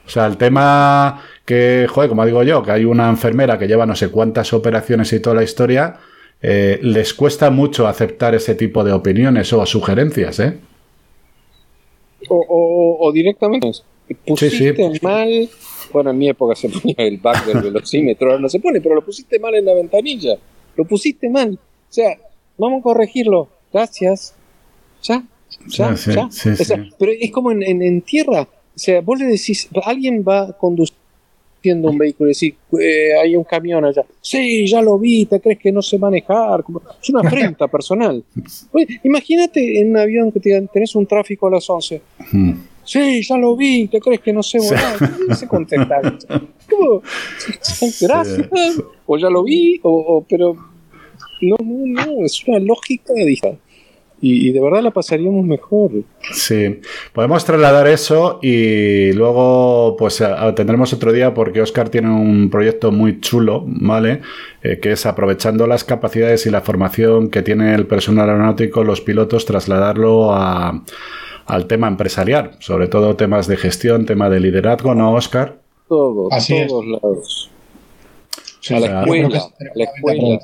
o 0.09 0.11
sea, 0.11 0.25
el 0.25 0.37
tema 0.37 1.21
que, 1.45 1.85
joder, 1.87 2.09
como 2.09 2.25
digo 2.25 2.41
yo, 2.41 2.63
que 2.63 2.71
hay 2.71 2.83
una 2.83 3.09
enfermera 3.09 3.59
que 3.59 3.67
lleva 3.67 3.85
no 3.85 3.95
sé 3.95 4.09
cuántas 4.09 4.53
operaciones 4.53 5.13
y 5.13 5.19
toda 5.19 5.35
la 5.35 5.43
historia, 5.43 5.99
eh, 6.41 6.79
les 6.81 7.13
cuesta 7.13 7.51
mucho 7.51 7.87
aceptar 7.87 8.33
ese 8.33 8.55
tipo 8.55 8.83
de 8.83 8.91
opiniones 8.91 9.53
o 9.53 9.63
sugerencias, 9.67 10.39
¿eh? 10.39 10.57
O, 12.27 13.11
directamente, 13.13 13.71
pusiste 14.25 14.99
mal, 15.03 15.47
bueno, 15.93 16.09
en 16.09 16.17
mi 16.17 16.29
época 16.29 16.55
se 16.55 16.69
ponía 16.69 16.95
el 16.97 17.19
back 17.19 17.45
del 17.45 17.61
velocímetro, 17.61 18.31
ahora 18.31 18.41
no 18.41 18.49
se 18.49 18.59
pone, 18.59 18.81
pero 18.81 18.95
lo 18.95 19.05
pusiste 19.05 19.37
mal 19.37 19.53
en 19.53 19.65
la 19.65 19.75
ventanilla, 19.75 20.37
lo 20.75 20.85
pusiste 20.85 21.29
mal. 21.29 21.51
O 21.51 21.93
sea, 21.93 22.17
vamos 22.57 22.79
a 22.79 22.83
corregirlo, 22.83 23.47
gracias. 23.71 24.33
Ya, 25.03 25.23
ya, 25.67 25.93
ya. 25.93 26.29
pero 26.97 27.11
es 27.11 27.31
como 27.31 27.51
en 27.51 28.01
tierra, 28.01 28.47
o 28.79 28.81
sea, 28.81 29.01
vos 29.01 29.19
le 29.19 29.25
decís, 29.25 29.67
alguien 29.83 30.23
va 30.25 30.53
conduciendo 30.53 31.89
un 31.89 31.97
vehículo 31.97 32.29
y 32.29 32.33
decís, 32.33 32.53
eh, 32.79 33.09
hay 33.21 33.35
un 33.35 33.43
camión 33.43 33.83
allá. 33.83 34.05
Sí, 34.21 34.65
ya 34.67 34.81
lo 34.81 34.97
vi, 34.97 35.25
¿te 35.25 35.41
crees 35.41 35.59
que 35.59 35.69
no 35.69 35.81
sé 35.81 35.97
manejar? 35.97 36.63
Es 37.01 37.09
una 37.09 37.27
afrenta 37.27 37.67
personal. 37.75 38.23
imagínate 39.03 39.81
en 39.81 39.89
un 39.89 39.97
avión 39.97 40.31
que 40.31 40.39
tenés 40.39 40.95
un 40.95 41.05
tráfico 41.05 41.47
a 41.47 41.51
las 41.51 41.69
11. 41.69 42.01
Sí, 42.85 43.21
ya 43.21 43.35
lo 43.35 43.57
vi, 43.57 43.89
¿te 43.89 43.99
crees 43.99 44.21
que 44.21 44.31
no 44.31 44.41
sé 44.41 44.59
volar? 44.59 44.97
¿Qué 45.27 45.35
se 45.35 45.47
contesta? 45.49 46.01
¿Cómo? 46.69 47.01
Gracias. 47.99 48.47
O 49.05 49.17
ya 49.17 49.29
lo 49.29 49.43
vi, 49.43 49.77
o, 49.83 50.25
pero 50.29 50.55
no, 51.41 51.57
no, 51.61 52.05
no, 52.05 52.25
es 52.25 52.47
una 52.47 52.59
lógica 52.59 53.11
de 53.11 53.25
y, 54.21 54.51
de 54.51 54.61
verdad 54.61 54.81
la 54.81 54.91
pasaríamos 54.91 55.45
mejor. 55.45 55.91
Sí, 56.31 56.81
podemos 57.13 57.45
trasladar 57.45 57.87
eso 57.87 58.39
y 58.41 59.13
luego 59.13 59.95
pues 59.97 60.23
tendremos 60.55 60.93
otro 60.93 61.11
día 61.11 61.33
porque 61.33 61.61
Oscar 61.61 61.89
tiene 61.89 62.09
un 62.09 62.49
proyecto 62.49 62.91
muy 62.91 63.21
chulo, 63.21 63.63
¿vale? 63.65 64.21
Eh, 64.61 64.79
que 64.79 64.91
es 64.91 65.05
aprovechando 65.05 65.67
las 65.67 65.83
capacidades 65.83 66.45
y 66.45 66.49
la 66.49 66.61
formación 66.61 67.29
que 67.29 67.41
tiene 67.41 67.73
el 67.75 67.87
personal 67.87 68.29
aeronáutico, 68.29 68.83
los 68.83 69.01
pilotos, 69.01 69.45
trasladarlo 69.45 70.33
a, 70.33 70.83
al 71.45 71.65
tema 71.67 71.87
empresarial, 71.87 72.51
sobre 72.59 72.87
todo 72.87 73.15
temas 73.15 73.47
de 73.47 73.57
gestión, 73.57 74.05
tema 74.05 74.29
de 74.29 74.39
liderazgo, 74.39 74.93
¿no, 74.95 75.13
Oscar? 75.13 75.57
Todo, 75.87 76.29
a 76.31 76.37
todos 76.67 76.85
lados. 76.85 77.49
a 78.69 78.79
la 78.79 79.01
escuela, 79.01 79.37
a 79.39 79.63
la 79.75 79.83
escuela. 79.83 80.39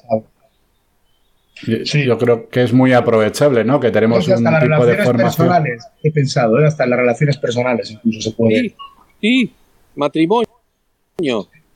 Sí, 1.55 2.05
yo 2.05 2.17
creo 2.17 2.49
que 2.49 2.63
es 2.63 2.73
muy 2.73 2.91
aprovechable, 2.91 3.63
¿no? 3.63 3.79
Que 3.79 3.89
tenemos 3.89 4.27
un 4.27 4.43
tipo 4.43 4.85
de 4.85 4.97
formación. 4.97 5.47
Personales, 5.47 5.87
he 6.03 6.11
pensado, 6.11 6.59
¿eh? 6.59 6.67
hasta 6.67 6.83
en 6.83 6.89
las 6.89 6.99
relaciones 6.99 7.37
personales 7.37 7.91
incluso 7.91 8.29
se 8.29 8.35
puede. 8.35 8.61
Sí, 8.61 8.75
sí. 9.21 9.53
matrimonio. 9.95 10.47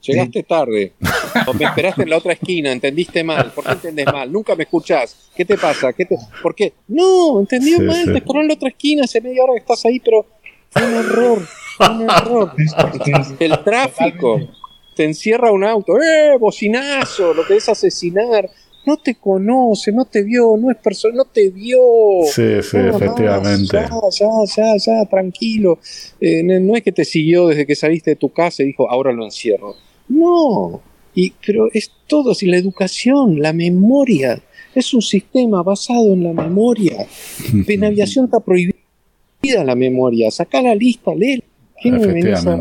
Llegaste 0.02 0.42
tarde. 0.42 0.92
O 1.46 1.54
me 1.54 1.64
esperaste 1.64 2.02
en 2.02 2.10
la 2.10 2.16
otra 2.16 2.32
esquina, 2.32 2.72
entendiste 2.72 3.22
mal. 3.22 3.52
¿Por 3.52 3.62
qué 3.62 3.70
entendés 3.70 4.06
mal? 4.06 4.32
Nunca 4.32 4.56
me 4.56 4.64
escuchás. 4.64 5.30
¿Qué 5.36 5.44
te 5.44 5.56
pasa? 5.56 5.92
¿Qué 5.92 6.04
te... 6.04 6.16
¿Por 6.42 6.56
qué? 6.56 6.72
No, 6.88 7.38
entendí 7.38 7.78
mal. 7.78 8.04
Te 8.04 8.18
esperó 8.18 8.40
en 8.40 8.48
la 8.48 8.54
otra 8.54 8.68
esquina 8.68 9.04
hace 9.04 9.20
media 9.20 9.44
hora 9.44 9.52
que 9.52 9.60
estás 9.60 9.84
ahí, 9.86 10.00
pero 10.00 10.26
fue 10.70 10.84
un 10.84 10.94
error. 10.94 11.38
Fue 11.76 11.88
un 11.88 12.10
error. 12.10 12.52
El 13.38 13.62
tráfico. 13.62 14.40
Te 14.96 15.04
encierra 15.04 15.52
un 15.52 15.62
auto. 15.62 16.02
¡Eh! 16.02 16.36
Bocinazo. 16.36 17.32
Lo 17.32 17.46
que 17.46 17.56
es 17.56 17.68
asesinar 17.68 18.50
no 18.86 18.96
te 18.96 19.14
conoce, 19.14 19.92
no 19.92 20.04
te 20.04 20.22
vio, 20.22 20.56
no 20.56 20.70
es 20.70 20.76
persona, 20.78 21.14
no 21.16 21.24
te 21.24 21.50
vio. 21.50 21.78
Sí, 22.24 22.62
sí, 22.62 22.76
efectivamente. 22.76 23.72
ya, 23.72 23.90
ya, 24.10 24.28
ya, 24.56 24.76
ya, 24.76 25.04
tranquilo. 25.06 25.78
Eh, 26.20 26.42
no 26.42 26.76
es 26.76 26.82
que 26.82 26.92
te 26.92 27.04
siguió 27.04 27.48
desde 27.48 27.66
que 27.66 27.74
saliste 27.74 28.10
de 28.10 28.16
tu 28.16 28.30
casa 28.30 28.62
y 28.62 28.66
dijo, 28.66 28.90
ahora 28.90 29.12
lo 29.12 29.24
encierro. 29.24 29.74
No, 30.08 30.80
y, 31.14 31.32
pero 31.44 31.68
es 31.72 31.90
todo, 32.06 32.34
si 32.34 32.46
la 32.46 32.56
educación, 32.56 33.40
la 33.40 33.52
memoria, 33.52 34.40
es 34.74 34.94
un 34.94 35.02
sistema 35.02 35.62
basado 35.62 36.12
en 36.12 36.24
la 36.24 36.32
memoria. 36.32 37.06
En 37.68 37.84
aviación 37.84 38.26
está 38.26 38.40
prohibida 38.40 38.74
la 39.64 39.74
memoria, 39.74 40.30
saca 40.30 40.60
la 40.62 40.74
lista, 40.74 41.14
lee. 41.14 41.42
¿Qué 41.82 41.90
me 41.90 42.06
venís 42.06 42.46
a, 42.46 42.58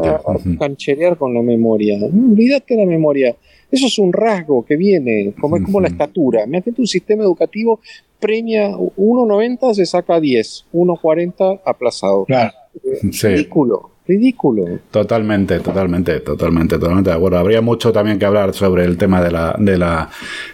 cancherear 0.57 1.17
con 1.17 1.33
la 1.33 1.41
memoria? 1.41 1.97
No, 1.99 2.31
olvídate 2.31 2.77
la 2.77 2.85
memoria. 2.85 3.35
Eso 3.71 3.87
es 3.87 3.99
un 3.99 4.11
rasgo 4.13 4.65
que 4.65 4.75
viene, 4.75 5.33
como 5.39 5.57
es 5.57 5.63
como 5.63 5.79
la 5.79 5.89
estatura. 5.89 6.45
Me 6.47 6.63
un 6.77 6.87
sistema 6.87 7.23
educativo 7.23 7.79
premia 8.19 8.71
1,90 8.71 9.73
se 9.73 9.85
saca 9.85 10.19
10, 10.19 10.65
1,40 10.73 11.61
aplazado. 11.65 12.25
Claro. 12.25 12.51
Eh, 12.83 12.99
ridículo, 13.23 13.91
ridículo. 14.07 14.79
Totalmente, 14.91 15.59
totalmente, 15.59 16.19
totalmente, 16.19 16.77
totalmente 16.77 17.09
de 17.09 17.15
acuerdo. 17.15 17.37
Habría 17.37 17.61
mucho 17.61 17.91
también 17.91 18.19
que 18.19 18.25
hablar 18.25 18.53
sobre 18.53 18.85
el 18.85 18.97
tema 18.97 19.21
de 19.21 19.31
la, 19.31 19.55
de 19.57 19.77
la, 19.77 20.09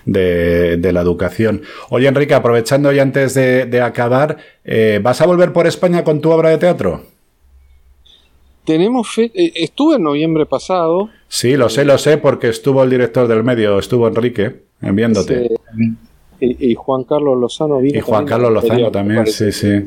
de, 0.06 0.92
la 0.92 1.02
educación. 1.02 1.62
Oye, 1.90 2.08
Enrique, 2.08 2.34
aprovechando 2.34 2.94
y 2.94 3.00
antes 3.00 3.34
de, 3.34 3.82
acabar, 3.82 4.38
eh, 4.64 5.00
¿vas 5.02 5.22
a 5.22 5.26
volver 5.26 5.52
por 5.52 5.68
España 5.68 6.04
con 6.04 6.22
tu 6.22 6.32
obra 6.32 6.50
de 6.50 6.58
teatro? 6.58 7.15
Tenemos 8.66 9.14
fe 9.14 9.32
eh, 9.34 9.52
estuve 9.56 9.96
en 9.96 10.04
noviembre 10.04 10.46
pasado. 10.46 11.10
Sí, 11.28 11.56
lo 11.56 11.70
sé, 11.70 11.86
lo 11.86 11.98
sé, 11.98 12.18
porque 12.18 12.50
estuvo 12.50 12.84
el 12.84 12.90
director 12.90 13.28
del 13.28 13.44
medio, 13.44 13.78
estuvo 13.80 14.08
Enrique, 14.08 14.64
enviándote. 14.82 15.50
y, 16.40 16.76
Juan 16.76 17.04
Carlos 17.04 17.40
Lozano 17.40 17.80
vino. 17.80 17.98
Y 17.98 18.02
Juan 18.02 18.26
Carlos 18.26 18.52
Lozano 18.52 18.92
también, 18.92 19.28
sí, 19.28 19.52
sí, 19.52 19.84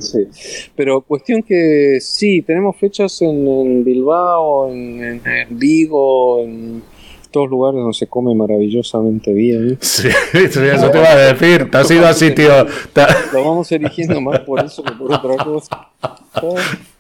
Pero 0.75 1.01
cuestión 1.03 1.43
que 1.43 1.99
sí, 2.01 2.43
tenemos 2.43 2.77
fechas 2.77 3.21
en, 3.23 3.85
Bilbao, 3.85 4.71
en, 4.71 5.21
Vigo, 5.51 6.43
en 6.43 6.83
todos 7.31 7.49
lugares 7.49 7.81
donde 7.81 7.95
se 7.95 8.07
come 8.07 8.35
maravillosamente 8.35 9.33
bien. 9.33 9.79
Sí, 9.81 10.09
eso 10.33 10.91
te 10.91 10.99
iba 10.99 11.11
a 11.11 11.33
decir. 11.33 11.71
Te 11.71 11.79
has 11.79 11.91
ido 11.91 12.07
a 12.07 12.15
sitio. 12.15 12.67
Lo 13.33 13.45
vamos 13.45 13.71
eligiendo 13.73 14.21
más 14.21 14.41
por 14.41 14.65
eso 14.65 14.83
que 14.83 14.93
por 14.93 15.13
otra 15.13 15.45
cosa. 15.45 15.91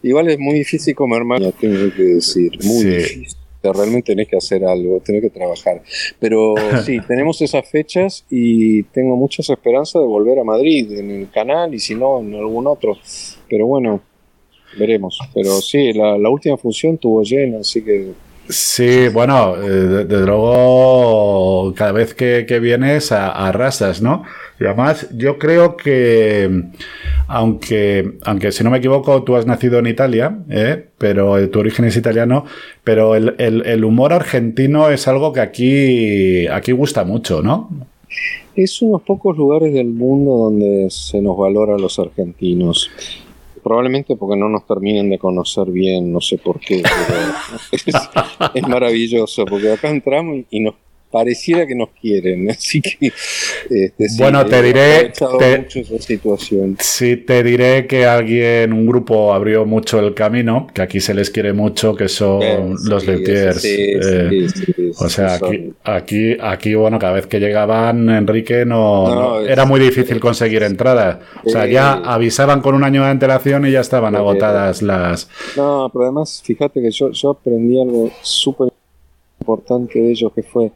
Igual 0.02 0.28
es 0.28 0.38
muy 0.38 0.54
difícil 0.54 0.94
comer 0.94 1.24
mal, 1.24 1.52
tengo 1.58 1.94
que 1.94 2.02
decir. 2.02 2.52
Muy 2.64 2.84
difícil. 2.84 3.36
realmente 3.62 4.12
tenés 4.12 4.28
que 4.28 4.36
hacer 4.36 4.64
algo, 4.64 5.00
tenés 5.00 5.22
que 5.22 5.30
trabajar. 5.30 5.82
Pero 6.18 6.54
sí, 6.84 6.98
tenemos 7.06 7.40
esas 7.42 7.68
fechas 7.68 8.24
y 8.30 8.82
tengo 8.84 9.16
muchas 9.16 9.48
esperanzas 9.50 10.02
de 10.02 10.08
volver 10.08 10.38
a 10.38 10.44
Madrid 10.44 10.92
en 10.92 11.10
el 11.10 11.30
canal 11.30 11.74
y 11.74 11.78
si 11.78 11.94
no 11.94 12.20
en 12.20 12.34
algún 12.34 12.66
otro. 12.66 12.96
Pero 13.48 13.66
bueno, 13.66 14.00
veremos. 14.78 15.18
Pero 15.34 15.60
sí, 15.60 15.92
la, 15.92 16.18
la 16.18 16.28
última 16.28 16.56
función 16.56 16.98
tuvo 16.98 17.22
llena, 17.22 17.58
así 17.60 17.82
que 17.82 18.12
Sí, 18.49 19.09
bueno, 19.09 19.57
eh, 19.57 20.07
desde 20.07 20.24
luego 20.24 21.74
cada 21.76 21.92
vez 21.92 22.14
que, 22.14 22.44
vienes 22.61 23.12
arrasas, 23.12 24.01
¿no? 24.01 24.24
Y 24.59 24.64
además 24.64 25.07
yo 25.14 25.38
creo 25.38 25.76
que, 25.76 26.64
aunque, 27.26 28.12
aunque 28.22 28.51
si 28.51 28.64
no 28.64 28.70
me 28.70 28.78
equivoco, 28.78 29.22
tú 29.22 29.36
has 29.36 29.44
nacido 29.44 29.78
en 29.78 29.86
Italia, 29.86 30.38
¿eh? 30.49 30.86
pero 30.96 31.49
tu 31.51 31.59
origen 31.59 31.84
es 31.84 31.96
italiano, 31.96 32.46
pero 32.84 33.14
el, 33.14 33.34
el, 33.38 33.84
humor 33.84 34.14
argentino 34.14 34.88
es 34.88 35.07
algo 35.09 35.34
que 35.34 35.40
aquí, 35.40 36.46
aquí 36.49 36.72
gusta 36.72 37.05
mucho, 37.05 37.42
¿no? 37.42 37.68
Es 38.57 38.80
unos 38.80 39.03
pocos 39.03 39.36
lugares 39.36 39.74
del 39.74 39.88
mundo 39.88 40.36
donde 40.36 40.88
se 40.90 41.20
nos 41.20 41.36
valora 41.36 41.74
a 41.74 41.78
los 41.78 41.99
argentinos. 41.99 42.90
Probablemente 43.68 44.16
porque 44.16 44.34
no 44.34 44.48
nos 44.48 44.66
terminen 44.66 45.10
de 45.10 45.18
conocer 45.18 45.70
bien, 45.70 46.10
no 46.10 46.22
sé 46.22 46.38
por 46.38 46.58
qué, 46.58 46.82
pero 47.06 48.50
es, 48.54 48.66
maravilloso, 48.66 49.44
porque 49.44 49.70
acá 49.70 49.90
entramos 49.90 50.38
y 50.48 50.60
nos 50.60 50.74
pareciera 51.11 51.66
que 51.66 51.74
nos 51.74 51.90
quieren, 51.90 52.50
así 52.50 52.80
que 52.80 53.12
este, 53.70 54.06
bueno 54.18 54.44
te 54.44 54.62
diré 54.62 55.12
te, 55.38 55.66
situación. 56.00 56.76
sí 56.80 57.16
te 57.16 57.42
diré 57.42 57.86
que 57.86 58.06
alguien 58.06 58.72
un 58.72 58.86
grupo 58.86 59.32
abrió 59.32 59.64
mucho 59.64 59.98
el 60.00 60.14
camino 60.14 60.66
que 60.72 60.82
aquí 60.82 61.00
se 61.00 61.14
les 61.14 61.30
quiere 61.30 61.52
mucho 61.52 61.94
que 61.94 62.09
son 62.09 62.76
los 62.84 63.06
Letiers 63.06 63.64
eh, 63.64 64.46
o 64.98 65.09
sea 65.09 65.34
aquí, 65.34 65.72
aquí 65.84 66.36
aquí 66.40 66.74
bueno 66.74 66.98
cada 66.98 67.14
vez 67.14 67.26
que 67.26 67.40
llegaban 67.40 68.09
Enrique 68.11 68.64
no, 68.64 69.40
era 69.40 69.64
muy 69.64 69.80
difícil 69.80 70.20
conseguir 70.20 70.62
entradas 70.62 71.18
o 71.44 71.50
sea 71.50 71.66
ya 71.66 71.94
avisaban 71.94 72.61
con 72.61 72.74
un 72.74 72.84
año 72.84 73.02
de 73.02 73.11
antelación 73.11 73.66
y 73.66 73.72
ya 73.72 73.80
estaban 73.80 74.14
agotadas 74.14 74.82
las 74.82 75.28
no 75.56 75.90
pero 75.92 76.04
además 76.04 76.42
fíjate 76.44 76.80
que 76.82 76.90
yo, 76.90 77.11
yo 77.12 77.30
aprendí 77.30 77.80
algo 77.80 78.11
súper 78.22 78.68
importante 79.40 79.98
de 79.98 80.11
ellos 80.11 80.32
que 80.34 80.42
fue 80.42 80.70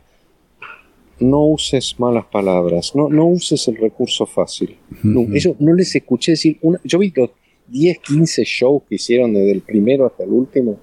no 1.23 1.47
uses 1.47 1.99
malas 1.99 2.27
palabras, 2.27 2.95
no, 2.95 3.09
no 3.09 3.27
uses 3.27 3.67
el 3.69 3.77
recurso 3.77 4.27
fácil. 4.27 4.77
No, 5.03 5.27
no 5.59 5.75
les 5.75 5.95
escuché 5.95 6.33
decir, 6.33 6.59
una, 6.63 6.81
yo 6.85 6.99
vi 6.99 7.13
los 7.15 7.31
10, 7.69 7.99
15 8.01 8.45
shows 8.45 8.83
que 8.89 8.97
hicieron 8.97 9.33
desde 9.33 9.53
el 9.53 9.63
primero 9.63 10.07
hasta 10.07 10.25
el 10.25 10.31
último, 10.31 10.81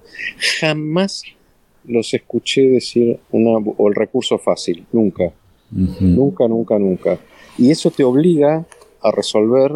jamás 0.60 1.22
los 1.84 2.12
escuché 2.14 2.62
decir 2.62 3.20
una, 3.30 3.58
o 3.58 3.88
el 3.88 3.94
recurso 3.94 4.38
fácil, 4.38 4.86
nunca, 4.92 5.32
nunca, 5.70 6.48
nunca, 6.48 6.78
nunca. 6.78 7.18
Y 7.58 7.70
eso 7.70 7.90
te 7.90 8.02
obliga 8.02 8.64
a 9.02 9.10
resolver 9.10 9.72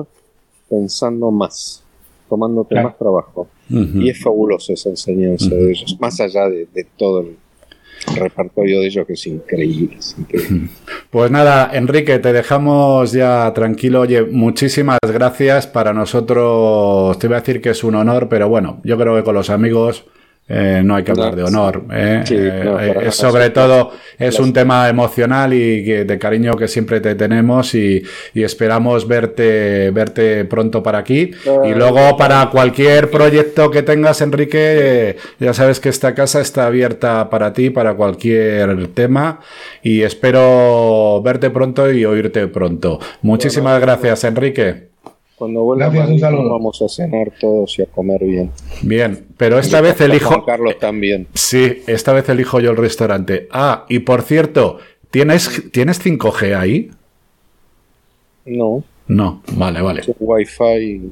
pensando 0.68 1.30
más, 1.30 1.82
tomándote 2.28 2.74
más 2.76 2.96
trabajo. 2.98 3.48
Y 3.68 4.08
es 4.08 4.20
fabuloso 4.20 4.72
esa 4.72 4.90
enseñanza 4.90 5.54
de 5.54 5.70
ellos, 5.70 5.96
más 6.00 6.20
allá 6.20 6.48
de, 6.48 6.66
de 6.72 6.86
todo 6.96 7.20
el 7.20 7.36
repertorio 8.16 8.80
de 8.80 8.86
ellos 8.86 9.06
que 9.06 9.14
es 9.14 9.26
increíble, 9.26 9.98
Pues 11.10 11.30
nada, 11.30 11.70
Enrique, 11.72 12.18
te 12.18 12.32
dejamos 12.32 13.12
ya 13.12 13.52
tranquilo. 13.54 14.00
Oye, 14.00 14.22
muchísimas 14.22 14.98
gracias. 15.02 15.66
Para 15.66 15.92
nosotros, 15.92 17.18
te 17.18 17.28
voy 17.28 17.36
a 17.36 17.40
decir 17.40 17.60
que 17.60 17.70
es 17.70 17.84
un 17.84 17.94
honor, 17.94 18.28
pero 18.28 18.48
bueno, 18.48 18.80
yo 18.84 18.98
creo 18.98 19.14
que 19.16 19.22
con 19.22 19.34
los 19.34 19.48
amigos 19.50 20.04
eh, 20.46 20.82
no 20.84 20.94
hay 20.94 21.04
que 21.04 21.10
hablar 21.10 21.34
de 21.34 21.42
honor. 21.42 21.84
¿eh? 21.90 22.22
Eh, 22.28 23.10
sobre 23.10 23.48
todo 23.48 23.92
es 24.18 24.38
un 24.38 24.52
tema 24.52 24.88
emocional 24.90 25.54
y 25.54 25.82
de 25.82 26.18
cariño 26.18 26.52
que 26.56 26.68
siempre 26.68 27.00
te 27.00 27.14
tenemos 27.14 27.74
y, 27.74 28.02
esperamos 28.34 29.08
verte, 29.08 29.90
verte 29.90 30.44
pronto 30.44 30.82
para 30.82 30.98
aquí. 30.98 31.30
y 31.64 31.74
luego 31.74 32.16
para 32.16 32.50
cualquier 32.50 33.10
proyecto 33.10 33.70
que 33.70 33.82
tengas, 33.82 34.20
Enrique, 34.20 35.16
ya 35.40 35.54
sabes 35.54 35.80
que 35.80 35.88
esta 35.88 36.14
casa 36.14 36.40
está 36.40 36.66
abierta 36.66 37.30
para 37.30 37.52
ti, 37.52 37.70
para 37.70 37.94
cualquier 37.94 38.88
tema 38.88 39.40
y 39.82 40.02
espero 40.02 41.22
verte 41.22 41.50
pronto 41.50 41.90
y 41.90 42.04
oírte 42.04 42.46
pronto. 42.48 43.00
Muchísimas 43.22 43.80
gracias, 43.80 44.24
Enrique. 44.24 44.93
Cuando 45.36 45.62
vuelva 45.62 45.88
vamos 45.88 46.80
a 46.80 46.88
cenar 46.88 47.32
todos 47.40 47.78
y 47.78 47.82
a 47.82 47.86
comer 47.86 48.24
bien. 48.24 48.52
Bien, 48.82 49.26
pero 49.36 49.58
esta 49.58 49.80
vez 49.80 50.00
elijo. 50.00 50.44
Carlos 50.44 50.78
también. 50.78 51.26
Sí, 51.34 51.82
esta 51.86 52.12
vez 52.12 52.28
elijo 52.28 52.60
yo 52.60 52.70
el 52.70 52.76
restaurante. 52.76 53.48
Ah, 53.50 53.84
y 53.88 54.00
por 54.00 54.22
cierto, 54.22 54.78
¿tienes, 55.10 55.70
¿tienes 55.72 56.04
5G 56.04 56.56
ahí? 56.56 56.90
No. 58.44 58.84
No, 59.08 59.42
vale, 59.52 59.82
vale. 59.82 60.00
Es 60.02 60.12
wifi 60.20 61.10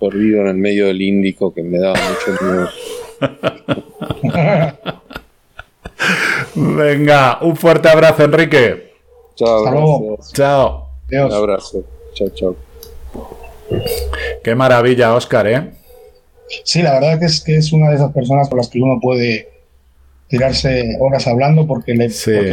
perdido 0.00 0.40
en 0.42 0.48
el 0.48 0.56
medio 0.56 0.86
del 0.86 1.02
Índico 1.02 1.52
que 1.52 1.62
me 1.62 1.78
da 1.78 1.92
mucho 1.92 2.44
miedo. 2.44 2.68
Venga, 6.54 7.38
un 7.42 7.56
fuerte 7.56 7.88
abrazo, 7.88 8.24
Enrique. 8.24 8.92
Chao. 9.34 10.18
Chao. 10.32 10.88
Un 11.10 11.32
abrazo. 11.32 11.84
Chao, 12.14 12.28
chao. 12.30 12.67
Qué 14.42 14.54
maravilla, 14.54 15.14
Oscar, 15.14 15.46
¿eh? 15.46 15.70
Sí, 16.64 16.82
la 16.82 16.94
verdad 16.94 17.18
que 17.18 17.26
es, 17.26 17.40
que 17.40 17.56
es 17.56 17.72
una 17.72 17.90
de 17.90 17.96
esas 17.96 18.12
personas 18.12 18.48
con 18.48 18.58
las 18.58 18.68
que 18.68 18.80
uno 18.80 18.98
puede 19.00 19.48
tirarse 20.28 20.96
horas 21.00 21.26
hablando 21.26 21.66
porque 21.66 21.94
le, 21.94 22.08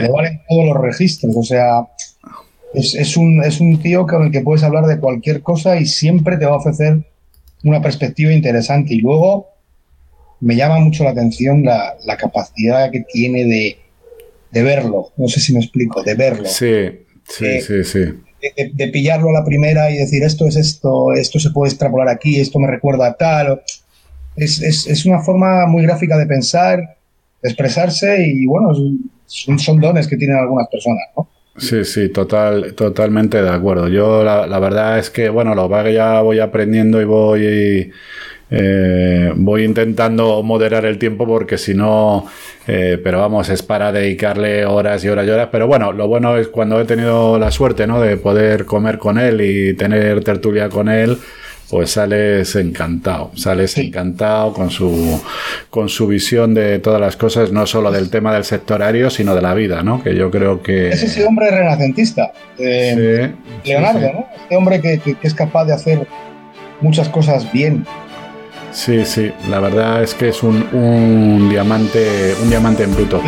valen 0.10 0.42
todos 0.50 0.66
los 0.66 0.78
registros. 0.82 1.36
O 1.36 1.44
sea, 1.44 1.88
es, 2.74 3.16
un, 3.18 3.44
es 3.44 3.62
un 3.62 3.82
tío 3.82 4.06
con 4.06 4.24
el 4.24 4.32
que 4.32 4.42
puedes 4.42 4.64
hablar 4.64 4.86
de 4.86 5.00
cualquier 5.00 5.42
cosa 5.42 5.78
y 5.78 5.86
siempre 5.86 6.38
te 6.38 6.46
va 6.46 6.54
a 6.54 6.58
ofrecer 6.58 7.00
una 7.64 7.82
perspectiva 7.82 8.34
interesante. 8.34 8.94
Y 8.94 9.00
luego 9.00 9.48
me 10.42 10.56
llama 10.56 10.80
mucho 10.80 11.04
la 11.06 11.12
atención 11.12 11.64
la, 11.64 11.96
capacidad 12.18 12.92
que 12.92 13.02
tiene 13.02 13.46
de, 13.46 14.64
verlo. 14.64 15.12
No 15.18 15.28
sé 15.28 15.40
si 15.40 15.54
me 15.54 15.60
explico, 15.60 16.04
de 16.04 16.16
verlo. 16.16 16.48
Sí, 16.48 17.06
sí, 17.28 17.46
eh, 17.46 17.62
sí, 17.62 17.84
sí 17.84 18.02
de, 18.42 18.88
pillarlo 18.88 19.30
a 19.30 19.40
la 19.40 19.46
primera 19.46 19.90
y 19.90 19.98
decir 19.98 20.24
esto 20.24 20.48
es 20.48 20.56
esto, 20.56 21.14
esto 21.14 21.40
se 21.40 21.52
puede 21.52 21.72
extrapolar 21.72 22.10
aquí, 22.10 22.40
esto 22.40 22.60
me 22.60 22.68
recuerda 22.68 23.08
a 23.08 23.14
tal. 23.14 23.62
Es, 24.36 24.62
es, 24.62 24.88
es 24.88 25.06
una 25.06 25.20
forma 25.20 25.66
muy 25.66 25.84
gráfica 25.84 26.18
de 26.18 26.26
pensar, 26.26 26.80
de 27.42 27.50
expresarse 27.50 28.26
y 28.28 28.46
bueno, 28.46 28.74
son, 29.26 29.80
dones 29.80 30.08
que 30.08 30.18
tienen 30.18 30.38
algunas 30.38 30.68
personas. 30.68 31.04
Sí, 31.58 31.86
sí, 31.86 32.10
total, 32.10 32.74
totalmente 32.76 33.42
de 33.42 33.50
acuerdo. 33.50 33.88
Yo 33.88 34.24
la, 34.24 34.46
la 34.46 34.60
verdad 34.60 35.00
es 35.00 35.10
que, 35.10 35.30
bueno, 35.30 35.56
lo 35.56 35.70
que 35.70 35.94
ya 35.94 36.22
voy 36.22 36.40
aprendiendo 36.40 37.02
y 37.02 37.06
voy 37.06 37.92
eh, 38.52 39.34
voy 39.36 39.64
intentando 39.64 40.44
moderar 40.44 40.86
el 40.86 41.00
tiempo 41.00 41.26
porque 41.26 41.58
si 41.58 41.74
no, 41.74 42.28
eh, 42.68 43.00
pero 43.04 43.20
vamos, 43.20 43.50
es 43.50 43.64
para 43.64 43.92
dedicarle 43.92 44.66
horas 44.66 45.04
y 45.04 45.10
horas 45.10 45.28
y 45.28 45.30
horas. 45.32 45.50
Pero 45.52 45.68
bueno, 45.68 45.92
lo 45.92 46.08
bueno 46.08 46.38
es 46.38 46.48
cuando 46.48 46.80
he 46.80 46.86
tenido 46.86 47.40
la 47.40 47.52
suerte 47.52 47.88
¿no? 47.88 48.02
de 48.02 48.18
poder 48.18 48.66
comer 48.66 48.98
con 48.98 49.18
él 49.18 49.42
y 49.42 49.74
tener 49.74 50.24
tertulia 50.24 50.70
con 50.70 50.90
él. 50.90 51.18
Pues 51.68 51.90
sales 51.90 52.56
encantado, 52.56 53.32
sales 53.34 53.76
encantado 53.80 54.54
con 54.54 54.70
su, 54.70 55.20
con 55.72 55.90
su 55.90 56.06
visión 56.06 56.54
de 56.54 56.78
todas 56.78 57.02
las 57.02 57.18
cosas, 57.18 57.52
no 57.52 57.66
solo 57.66 57.92
del 57.92 58.12
tema 58.12 58.32
del 58.32 58.44
sectorario, 58.44 59.10
sino 59.10 59.34
de 59.34 59.42
la 59.42 59.56
vida, 59.56 59.82
¿no? 59.82 60.04
Que 60.04 60.16
yo 60.16 60.30
creo 60.30 60.62
que... 60.62 60.90
Es 60.90 61.02
ese 61.02 61.26
hombre 61.26 61.50
renacentista, 61.50 62.32
eh, 62.60 63.34
Leonardo, 63.66 64.00
¿no? 64.00 64.28
Este 64.44 64.56
hombre 64.56 64.80
que, 64.80 65.00
que 65.00 65.18
es 65.24 65.34
capaz 65.34 65.66
de 65.66 65.74
hacer 65.74 66.08
muchas 66.82 67.10
cosas 67.10 67.52
bien, 67.52 67.84
Sí, 68.76 69.06
sí, 69.06 69.32
la 69.50 69.62
verdad 69.62 70.04
es 70.04 70.14
que 70.14 70.28
es 70.30 70.44
un, 70.44 70.68
un 70.74 71.48
diamante, 71.50 72.36
un 72.44 72.50
diamante 72.50 72.84
en 72.84 72.94
bruto. 72.94 73.22